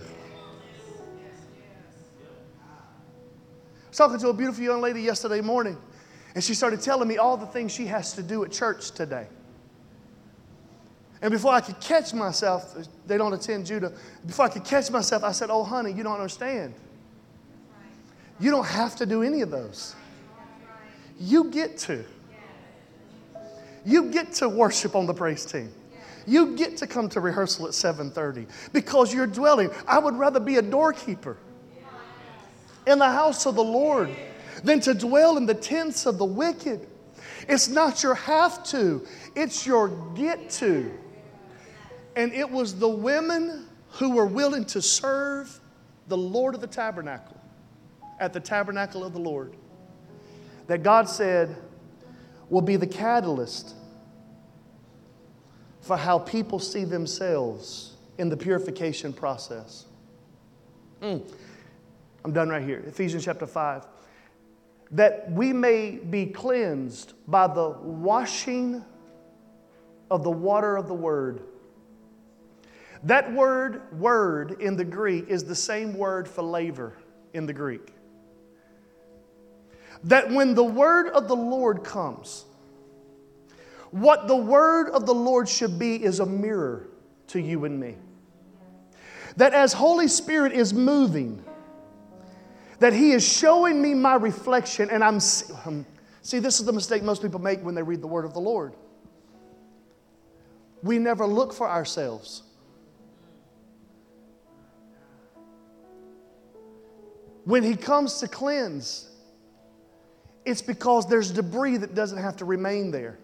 [2.59, 5.75] I was talking to a beautiful young lady yesterday morning,
[6.35, 9.25] and she started telling me all the things she has to do at church today.
[11.23, 13.91] And before I could catch myself, they don't attend Judah.
[14.27, 16.75] Before I could catch myself, I said, Oh, honey, you don't understand.
[18.39, 19.95] You don't have to do any of those.
[21.19, 22.05] You get to.
[23.83, 25.73] You get to worship on the praise team.
[26.29, 29.71] You get to come to rehearsal at 7:30 because you're dwelling.
[29.87, 31.37] I would rather be a doorkeeper
[32.85, 34.11] in the house of the Lord
[34.63, 36.87] than to dwell in the tents of the wicked.
[37.47, 40.91] It's not your have to, it's your get to.
[42.15, 45.59] And it was the women who were willing to serve
[46.09, 47.37] the Lord of the tabernacle
[48.19, 49.55] at the tabernacle of the Lord
[50.67, 51.55] that God said
[52.49, 53.73] will be the catalyst
[55.89, 59.87] for how people see themselves in the purification process.
[61.01, 61.27] Mm.
[62.23, 62.83] I'm done right here.
[62.85, 63.87] Ephesians chapter 5.
[64.91, 68.85] That we may be cleansed by the washing
[70.11, 71.41] of the water of the word.
[73.01, 76.99] That word, word in the Greek, is the same word for laver
[77.33, 77.95] in the Greek.
[80.03, 82.45] That when the word of the Lord comes,
[83.91, 86.89] what the word of the Lord should be is a mirror
[87.27, 87.95] to you and me.
[89.37, 91.43] That as Holy Spirit is moving,
[92.79, 95.19] that He is showing me my reflection, and I'm.
[95.65, 95.85] Um,
[96.21, 98.39] see, this is the mistake most people make when they read the Word of the
[98.39, 98.73] Lord.
[100.81, 102.43] We never look for ourselves.
[107.45, 109.09] When He comes to cleanse,
[110.45, 113.19] it's because there's debris that doesn't have to remain there.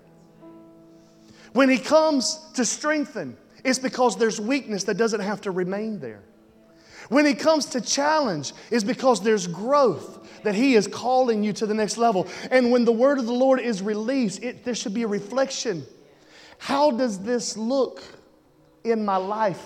[1.55, 6.21] When He comes to strengthen, it's because there's weakness that doesn't have to remain there.
[7.07, 11.65] When He comes to challenge, it's because there's growth that He is calling you to
[11.65, 12.27] the next level.
[12.51, 15.85] And when the word of the Lord is released, it, there should be a reflection.
[16.57, 18.03] How does this look
[18.83, 19.65] in my life?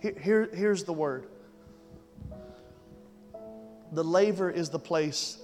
[0.00, 1.26] Here, here, here's the word
[3.92, 5.36] the laver is the place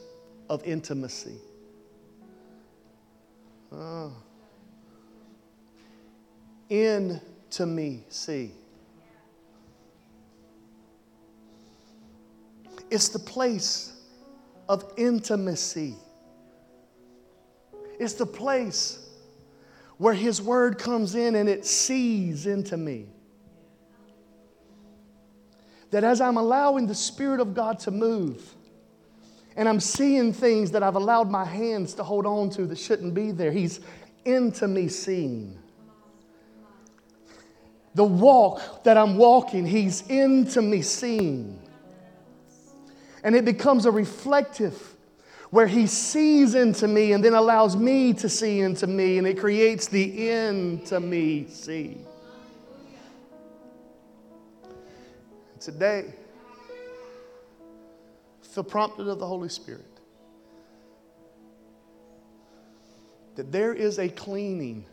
[0.49, 1.37] of intimacy.
[3.73, 4.13] Oh.
[6.69, 8.53] In to me, see.
[12.91, 13.93] It's the place
[14.69, 15.95] of intimacy.
[17.99, 19.09] It's the place
[19.99, 23.07] where His Word comes in and it sees into me.
[25.91, 28.56] That as I'm allowing the Spirit of God to move,
[29.57, 33.15] and I'm seeing things that I've allowed my hands to hold on to that shouldn't
[33.15, 33.81] be there, He's
[34.25, 35.59] into me seeing.
[37.95, 41.59] The walk that I'm walking, He's into me seeing.
[43.25, 44.95] And it becomes a reflective
[45.51, 49.39] where He sees into me and then allows me to see into me, and it
[49.39, 51.97] creates the into me see.
[55.59, 56.13] Today,
[58.57, 59.85] feel prompted of the Holy Spirit
[63.35, 64.87] that there is a cleaning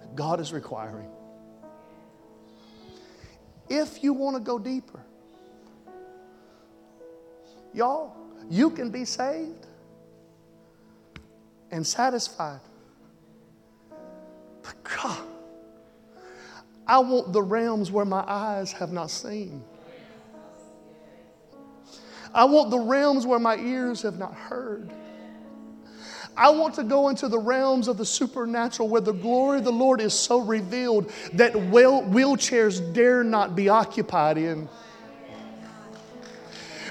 [0.00, 1.08] that God is requiring.
[3.68, 5.00] If you want to go deeper,
[7.72, 8.16] y'all,
[8.50, 9.68] you can be saved
[11.70, 12.58] and satisfied.
[14.60, 15.22] But God,
[16.84, 19.62] I want the realms where my eyes have not seen.
[22.36, 24.92] I want the realms where my ears have not heard.
[26.36, 29.72] I want to go into the realms of the supernatural where the glory of the
[29.72, 34.68] Lord is so revealed that wheelchairs dare not be occupied in.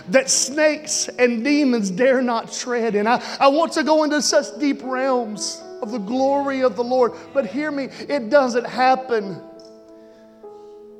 [0.09, 3.05] That snakes and demons dare not tread in.
[3.05, 7.13] I, I want to go into such deep realms of the glory of the Lord.
[7.35, 9.39] But hear me, it doesn't happen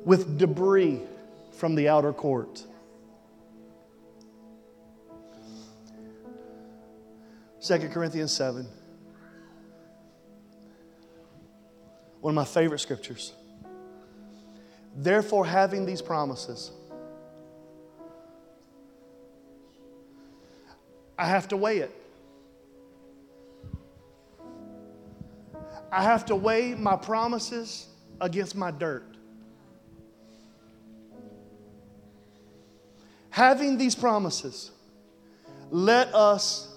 [0.04, 1.00] with debris
[1.50, 2.64] from the outer court.
[7.66, 8.64] 2 Corinthians 7.
[12.20, 13.32] One of my favorite scriptures.
[14.94, 16.70] Therefore, having these promises,
[21.18, 22.02] I have to weigh it.
[25.90, 27.88] I have to weigh my promises
[28.20, 29.16] against my dirt.
[33.30, 34.70] Having these promises,
[35.70, 36.75] let us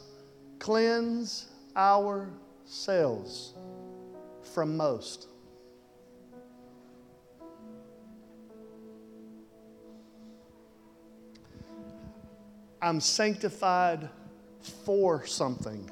[0.60, 3.54] cleanse ourselves
[4.54, 5.28] from most.
[12.82, 14.10] I'm sanctified
[14.86, 15.90] for something.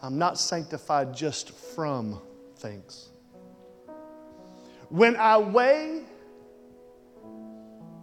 [0.00, 2.20] I'm not sanctified just from
[2.56, 3.10] things.
[4.88, 6.02] When I weigh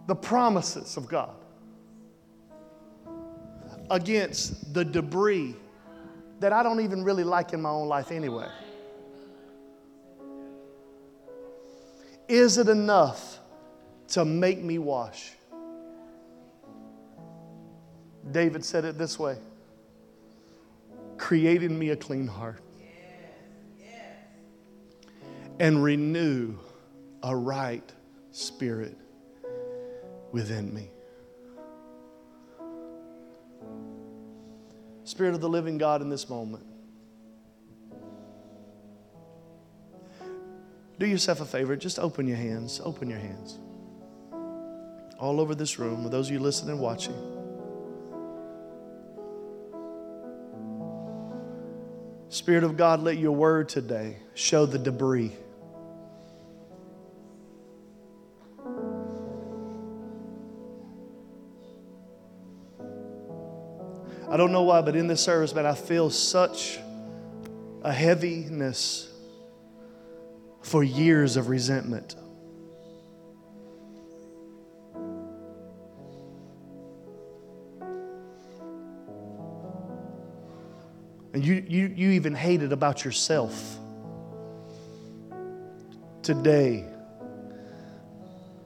[0.06, 1.35] the promises of God,
[3.90, 5.56] against the debris
[6.40, 8.48] that I don't even really like in my own life anyway?
[12.28, 13.38] Is it enough
[14.08, 15.32] to make me wash?
[18.30, 19.36] David said it this way
[21.16, 22.60] create in me a clean heart
[25.58, 26.54] and renew
[27.22, 27.90] a right
[28.30, 28.96] spirit
[30.32, 30.90] within me.
[35.06, 36.66] Spirit of the living God, in this moment,
[40.98, 41.76] do yourself a favor.
[41.76, 42.80] Just open your hands.
[42.82, 43.60] Open your hands.
[45.20, 47.14] All over this room, with those of you listening and watching.
[52.28, 55.30] Spirit of God, let your word today show the debris.
[64.36, 66.78] I don't know why, but in this service, man, I feel such
[67.82, 69.10] a heaviness
[70.60, 72.16] for years of resentment.
[81.32, 83.78] And you, you, you even hate it about yourself.
[86.22, 86.84] Today,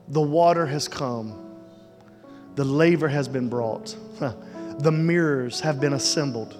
[0.08, 1.54] the water has come,
[2.56, 3.96] the laver has been brought.
[4.82, 6.56] the mirrors have been assembled.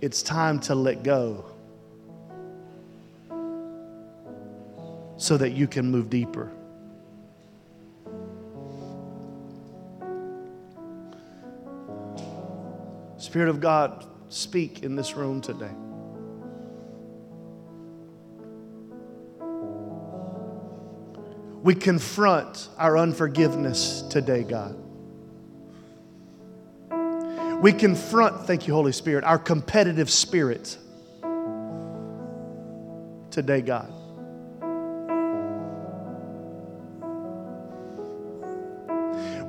[0.00, 1.44] it's time to let go
[5.16, 6.52] so that you can move deeper.
[13.16, 15.72] Spirit of God, speak in this room today.
[21.66, 24.76] We confront our unforgiveness today, God.
[27.60, 30.78] We confront, thank you, Holy Spirit, our competitive spirit
[33.32, 33.92] today, God.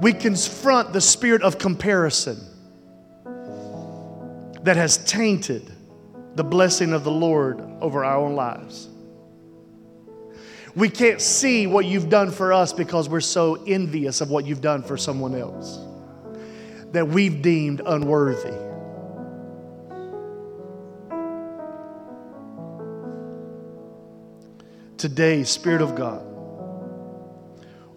[0.01, 2.39] We confront the spirit of comparison
[4.63, 5.71] that has tainted
[6.33, 8.89] the blessing of the Lord over our own lives.
[10.77, 14.61] We can't see what you've done for us because we're so envious of what you've
[14.61, 15.79] done for someone else
[16.91, 18.53] that we've deemed unworthy.
[24.99, 26.23] Today, Spirit of God,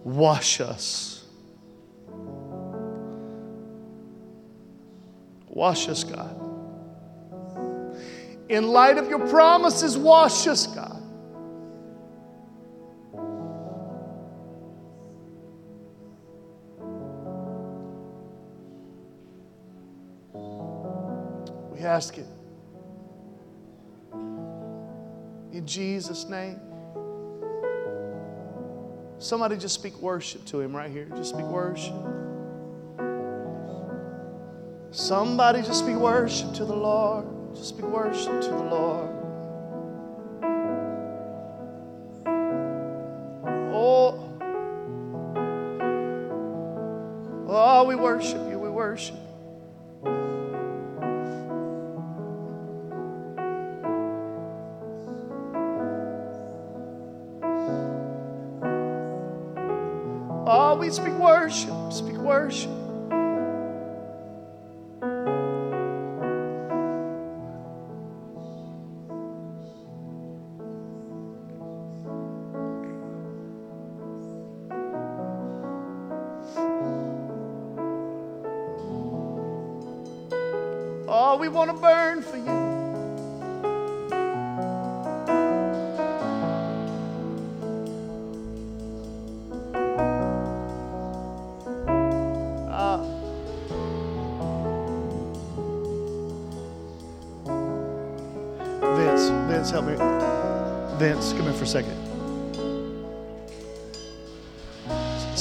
[0.03, 1.23] wash us.
[5.47, 6.35] Wash us, God.
[8.49, 11.00] In light of your promises, wash us, God.
[22.01, 22.25] Ask it.
[25.51, 26.59] In Jesus' name.
[29.19, 31.05] Somebody just speak worship to him right here.
[31.15, 31.93] Just speak worship.
[34.89, 37.27] Somebody just speak worship to the Lord.
[37.53, 39.10] Just speak worship to the Lord.
[60.53, 61.93] Oh, we speak worship.
[61.93, 62.80] Speak worship.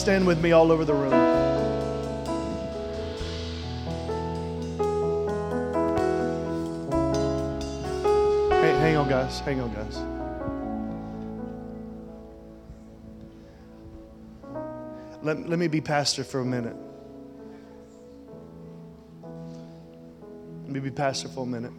[0.01, 1.13] Stand with me all over the room.
[8.81, 9.41] Hang on, guys.
[9.41, 9.99] Hang on, guys.
[15.23, 16.77] Let, let me be pastor for a minute.
[20.63, 21.73] Let me be pastor for a minute.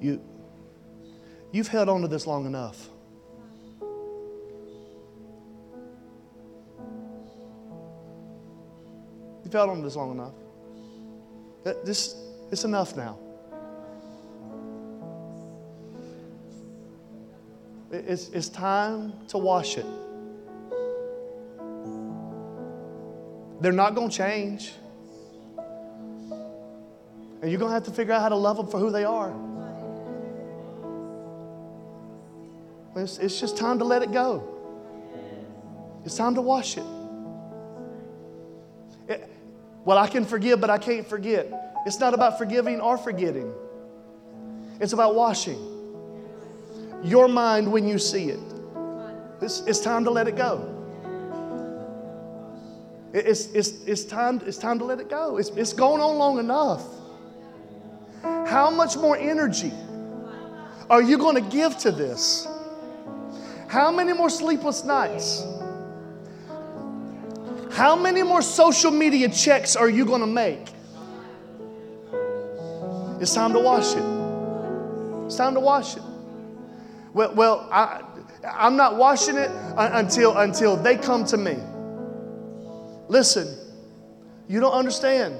[0.00, 0.22] You,
[1.52, 2.88] you've held on to this long enough.
[9.54, 10.32] Held on this long enough.
[11.84, 12.16] This,
[12.50, 13.16] it's enough now.
[17.92, 19.86] It's, it's time to wash it.
[23.60, 24.72] They're not going to change.
[27.40, 29.04] And you're going to have to figure out how to love them for who they
[29.04, 29.32] are.
[32.96, 34.42] It's, it's just time to let it go.
[36.04, 36.76] It's time to wash.
[36.76, 37.03] It-
[39.84, 41.46] Well, I can forgive, but I can't forget.
[41.86, 43.52] It's not about forgiving or forgetting,
[44.80, 45.70] it's about washing
[47.02, 48.40] your mind when you see it.
[49.42, 50.70] It's, it's time to let it go.
[53.12, 55.36] It's, it's, it's, time, it's time to let it go.
[55.36, 56.82] It's, it's gone on long enough.
[58.22, 59.72] How much more energy
[60.88, 62.48] are you going to give to this?
[63.68, 65.44] How many more sleepless nights?
[67.74, 70.68] How many more social media checks are you going to make?
[73.20, 75.24] It's time to wash it.
[75.26, 76.02] It's time to wash it.
[77.12, 78.00] Well, well I,
[78.44, 81.56] I'm not washing it until, until they come to me.
[83.08, 83.52] Listen,
[84.46, 85.34] you don't understand.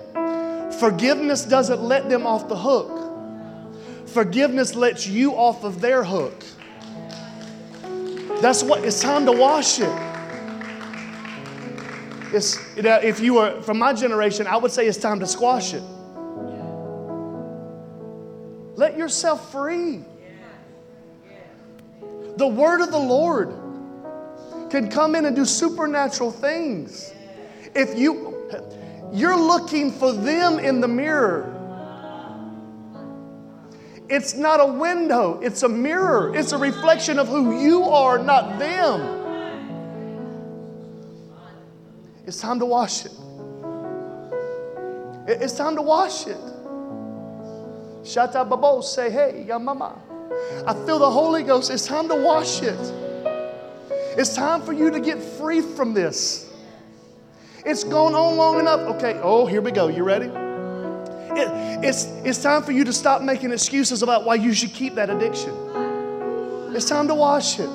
[0.75, 6.43] Forgiveness doesn't let them off the hook, forgiveness lets you off of their hook.
[8.41, 10.14] That's what it's time to wash it.
[12.35, 15.83] It's, if you were from my generation, I would say it's time to squash it.
[18.77, 20.05] Let yourself free.
[22.37, 23.51] The word of the Lord
[24.71, 27.13] can come in and do supernatural things.
[27.75, 28.35] If you
[29.13, 31.53] you're looking for them in the mirror.
[34.09, 36.35] It's not a window, it's a mirror.
[36.35, 39.24] It's a reflection of who you are, not them.
[42.27, 43.13] It's time to wash it.
[45.27, 46.39] It's time to wash it.
[48.03, 49.99] Shata babo, say, hey, ya mama.
[50.67, 51.71] I feel the Holy Ghost.
[51.71, 52.79] It's time to wash it.
[54.17, 56.53] It's time for you to get free from this.
[57.65, 58.81] It's gone on long enough.
[58.97, 59.89] Okay, oh, here we go.
[59.89, 60.27] You ready?
[61.37, 64.95] It, it's, it's time for you to stop making excuses about why you should keep
[64.95, 65.55] that addiction.
[66.75, 67.71] It's time to wash it.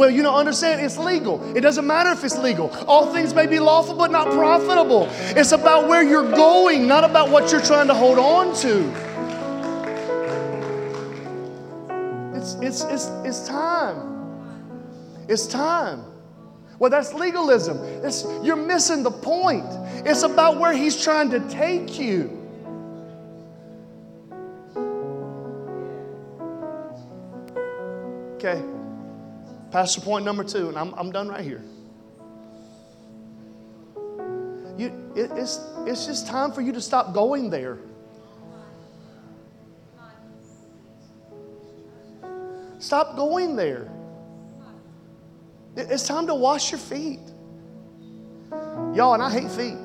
[0.00, 1.54] Well, you don't understand, it's legal.
[1.54, 2.70] It doesn't matter if it's legal.
[2.88, 5.06] All things may be lawful, but not profitable.
[5.36, 8.78] It's about where you're going, not about what you're trying to hold on to.
[12.34, 14.40] It's, it's, it's, it's time.
[15.28, 16.02] It's time.
[16.78, 17.76] Well, that's legalism.
[18.02, 19.66] It's, you're missing the point.
[20.06, 22.38] It's about where he's trying to take you.
[28.36, 28.79] Okay.
[29.70, 31.62] Pastor point number two, and I'm, I'm done right here.
[34.76, 37.78] You, it, it's, it's just time for you to stop going there.
[42.78, 43.90] Stop going there.
[45.76, 47.20] It's time to wash your feet.
[48.94, 49.76] Y'all, and I hate feet.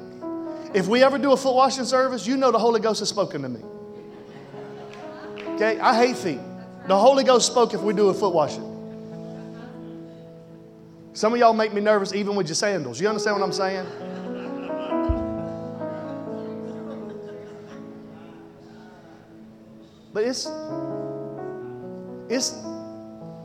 [0.73, 3.43] If we ever do a foot washing service, you know the Holy Ghost has spoken
[3.43, 3.59] to me.
[5.55, 5.79] Okay?
[5.79, 6.39] I hate feet.
[6.87, 8.74] The Holy Ghost spoke if we do a foot washing.
[11.15, 12.99] Some of y'all make me nervous even with your sandals.
[12.99, 13.85] You understand what I'm saying?
[20.11, 20.45] But it's,
[22.27, 22.53] it's,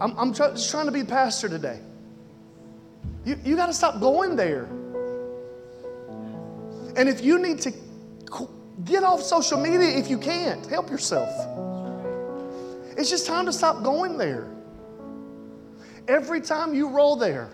[0.00, 1.78] I'm, I'm try, just trying to be pastor today.
[3.24, 4.64] You, you got to stop going there.
[6.96, 7.72] And if you need to
[8.84, 11.28] get off social media if you can't, help yourself.
[12.98, 14.48] It's just time to stop going there.
[16.08, 17.50] Every time you roll there,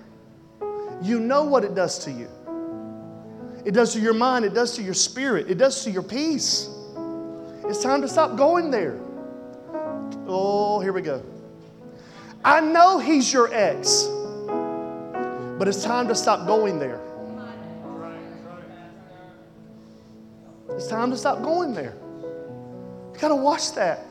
[1.03, 2.29] you know what it does to you.
[3.65, 6.71] It does to your mind, it does to your spirit, it does to your peace.
[7.65, 8.99] It's time to stop going there.
[10.29, 11.23] Oh, here we go.
[12.45, 14.09] I know he's your ex.
[15.59, 17.01] But it's time to stop going there.
[20.71, 21.95] It's time to stop going there.
[23.15, 24.05] You got to watch that.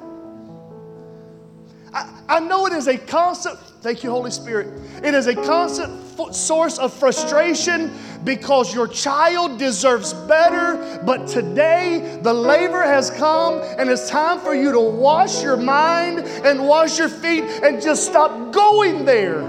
[1.94, 4.68] I, I know it is a constant, thank you, Holy Spirit.
[5.04, 7.92] It is a constant f- source of frustration
[8.24, 11.02] because your child deserves better.
[11.06, 16.20] But today, the laver has come, and it's time for you to wash your mind
[16.20, 19.42] and wash your feet and just stop going there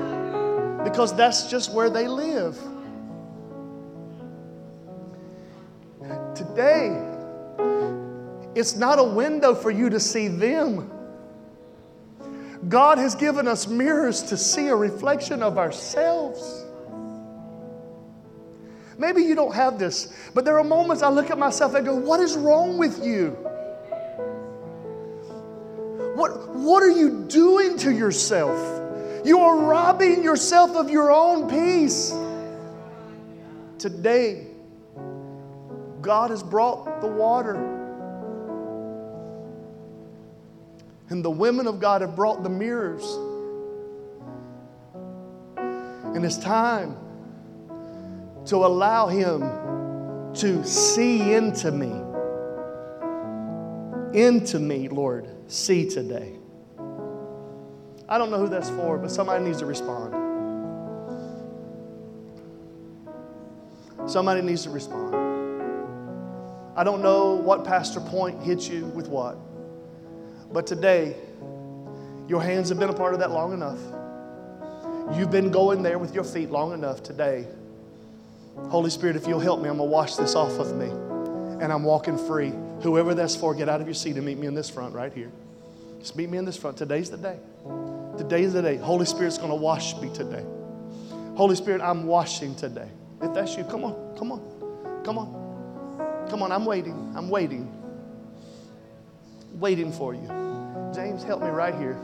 [0.84, 2.56] because that's just where they live.
[6.34, 7.02] Today,
[8.54, 10.90] it's not a window for you to see them.
[12.68, 16.64] God has given us mirrors to see a reflection of ourselves.
[18.98, 21.94] Maybe you don't have this, but there are moments I look at myself and go,
[21.94, 23.30] What is wrong with you?
[26.14, 28.58] What, what are you doing to yourself?
[29.26, 32.14] You are robbing yourself of your own peace.
[33.78, 34.46] Today,
[36.00, 37.75] God has brought the water.
[41.08, 43.04] And the women of God have brought the mirrors.
[45.56, 46.96] And it's time
[48.46, 49.40] to allow Him
[50.34, 51.92] to see into me.
[54.18, 56.32] Into me, Lord, see today.
[58.08, 60.14] I don't know who that's for, but somebody needs to respond.
[64.08, 65.14] Somebody needs to respond.
[66.76, 69.36] I don't know what pastor point hit you with what,
[70.52, 71.16] but today,
[72.28, 73.78] your hands have been a part of that long enough.
[75.16, 77.46] You've been going there with your feet long enough today.
[78.68, 81.72] Holy Spirit, if you'll help me, I'm going to wash this off of me and
[81.72, 82.52] I'm walking free.
[82.82, 85.12] Whoever that's for, get out of your seat and meet me in this front right
[85.12, 85.30] here.
[86.00, 86.76] Just meet me in this front.
[86.76, 87.38] Today's the day.
[88.18, 88.76] Today's the day.
[88.76, 90.44] Holy Spirit's going to wash me today.
[91.36, 92.88] Holy Spirit, I'm washing today.
[93.20, 96.26] If that's you, come on, come on, come on.
[96.28, 97.12] Come on, I'm waiting.
[97.14, 97.72] I'm waiting.
[99.56, 100.26] Waiting for you.
[100.94, 101.96] James, help me right here.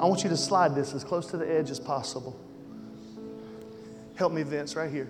[0.00, 2.38] I want you to slide this as close to the edge as possible.
[4.16, 5.08] Help me, Vince, right here.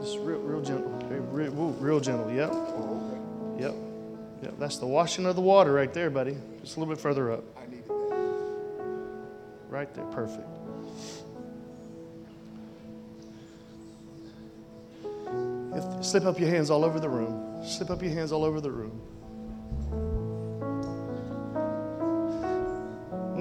[0.00, 0.90] Just real, real gentle.
[1.30, 2.30] Real, real, gentle.
[2.32, 2.52] Yep.
[3.60, 3.74] Yep.
[4.42, 4.54] Yep.
[4.58, 6.36] That's the washing of the water right there, buddy.
[6.62, 7.44] Just a little bit further up.
[7.56, 8.46] I needed that.
[9.68, 10.04] Right there.
[10.06, 10.48] Perfect.
[15.74, 17.64] If, slip up your hands all over the room.
[17.64, 19.00] Slip up your hands all over the room.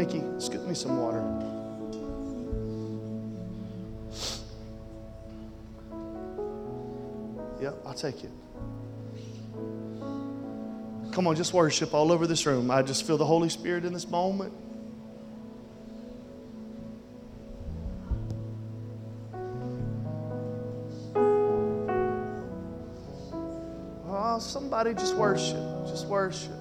[0.02, 1.22] Nikki, scoop me some water.
[7.62, 8.32] Yep, I'll take it.
[11.12, 12.72] Come on, just worship all over this room.
[12.72, 14.52] I just feel the Holy Spirit in this moment.
[24.08, 25.62] Oh, somebody just worship.
[25.86, 26.61] Just worship.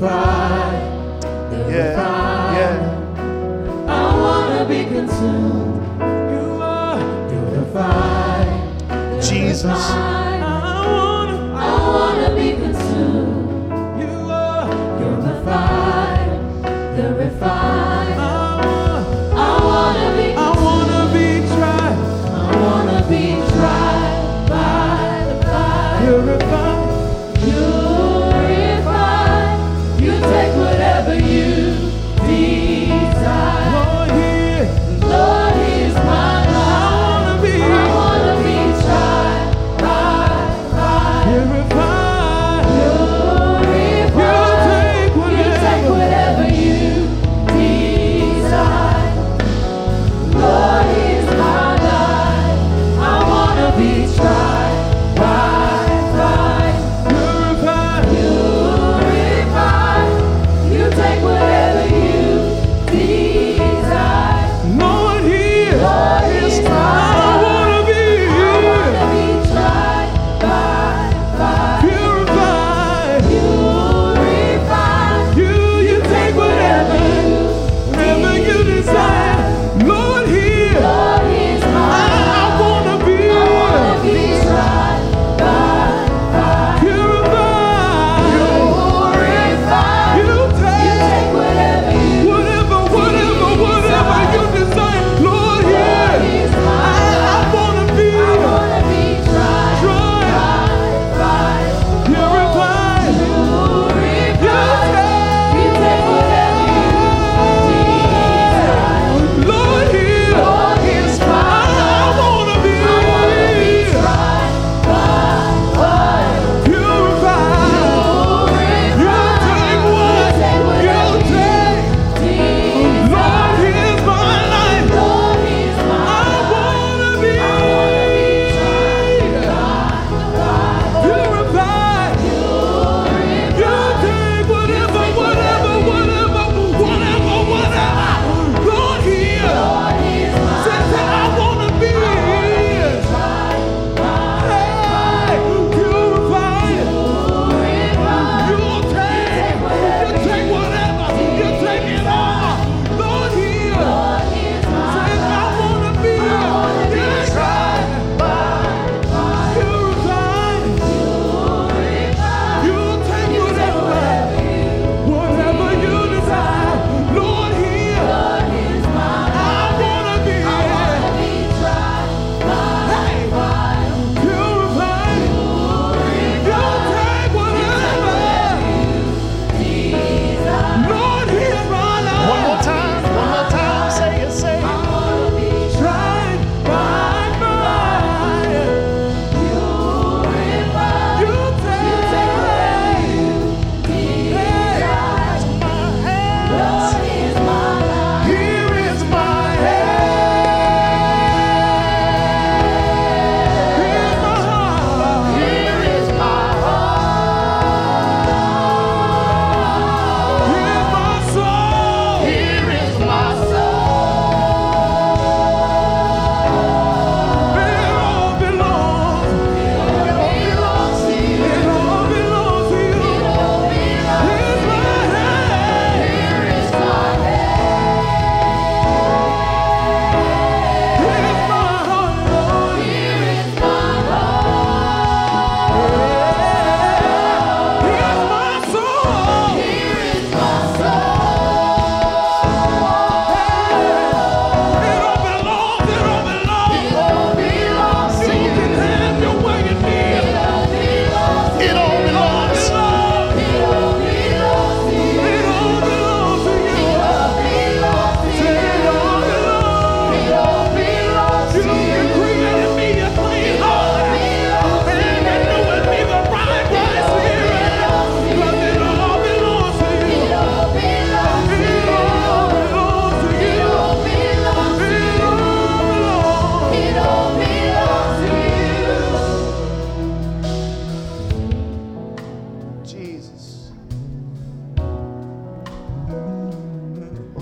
[0.00, 1.20] You're the fire,
[1.50, 3.84] the yeah, yeah.
[3.88, 5.82] I wanna be consumed.
[6.30, 7.00] You are.
[7.72, 9.20] Fire.
[9.20, 10.27] Jesus.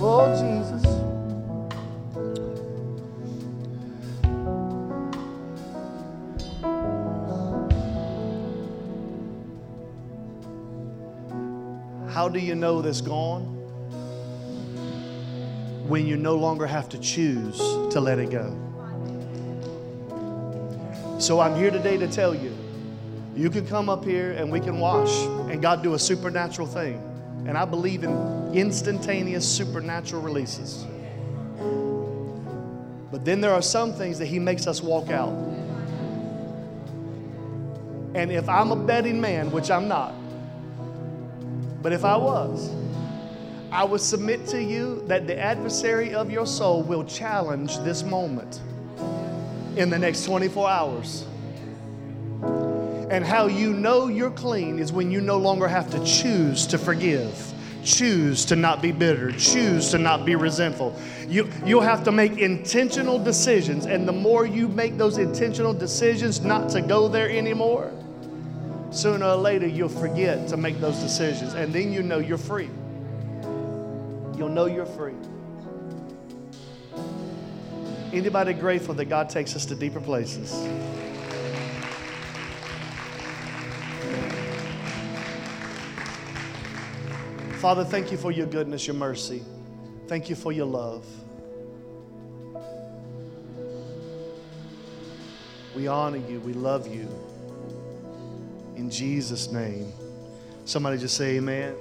[0.08, 0.84] Oh, Jesus.
[12.14, 13.42] How do you know this gone?
[15.88, 17.58] When you no longer have to choose
[17.92, 18.56] to let it go.
[21.18, 22.56] So I'm here today to tell you
[23.34, 27.15] you can come up here and we can wash and God do a supernatural thing.
[27.46, 30.84] And I believe in instantaneous supernatural releases.
[33.10, 35.32] But then there are some things that He makes us walk out.
[38.14, 40.14] And if I'm a betting man, which I'm not,
[41.82, 42.70] but if I was,
[43.70, 48.60] I would submit to you that the adversary of your soul will challenge this moment
[49.76, 51.26] in the next 24 hours.
[53.08, 56.78] And how you know you're clean is when you no longer have to choose to
[56.78, 57.52] forgive,
[57.84, 60.98] choose to not be bitter, choose to not be resentful.
[61.28, 63.86] You, you'll have to make intentional decisions.
[63.86, 67.92] And the more you make those intentional decisions not to go there anymore,
[68.90, 71.54] sooner or later you'll forget to make those decisions.
[71.54, 72.70] And then you know you're free.
[74.36, 75.14] You'll know you're free.
[78.12, 80.52] Anybody grateful that God takes us to deeper places?
[87.66, 89.42] Father, thank you for your goodness, your mercy.
[90.06, 91.04] Thank you for your love.
[95.74, 96.38] We honor you.
[96.38, 97.08] We love you.
[98.76, 99.92] In Jesus' name.
[100.64, 101.74] Somebody just say, Amen.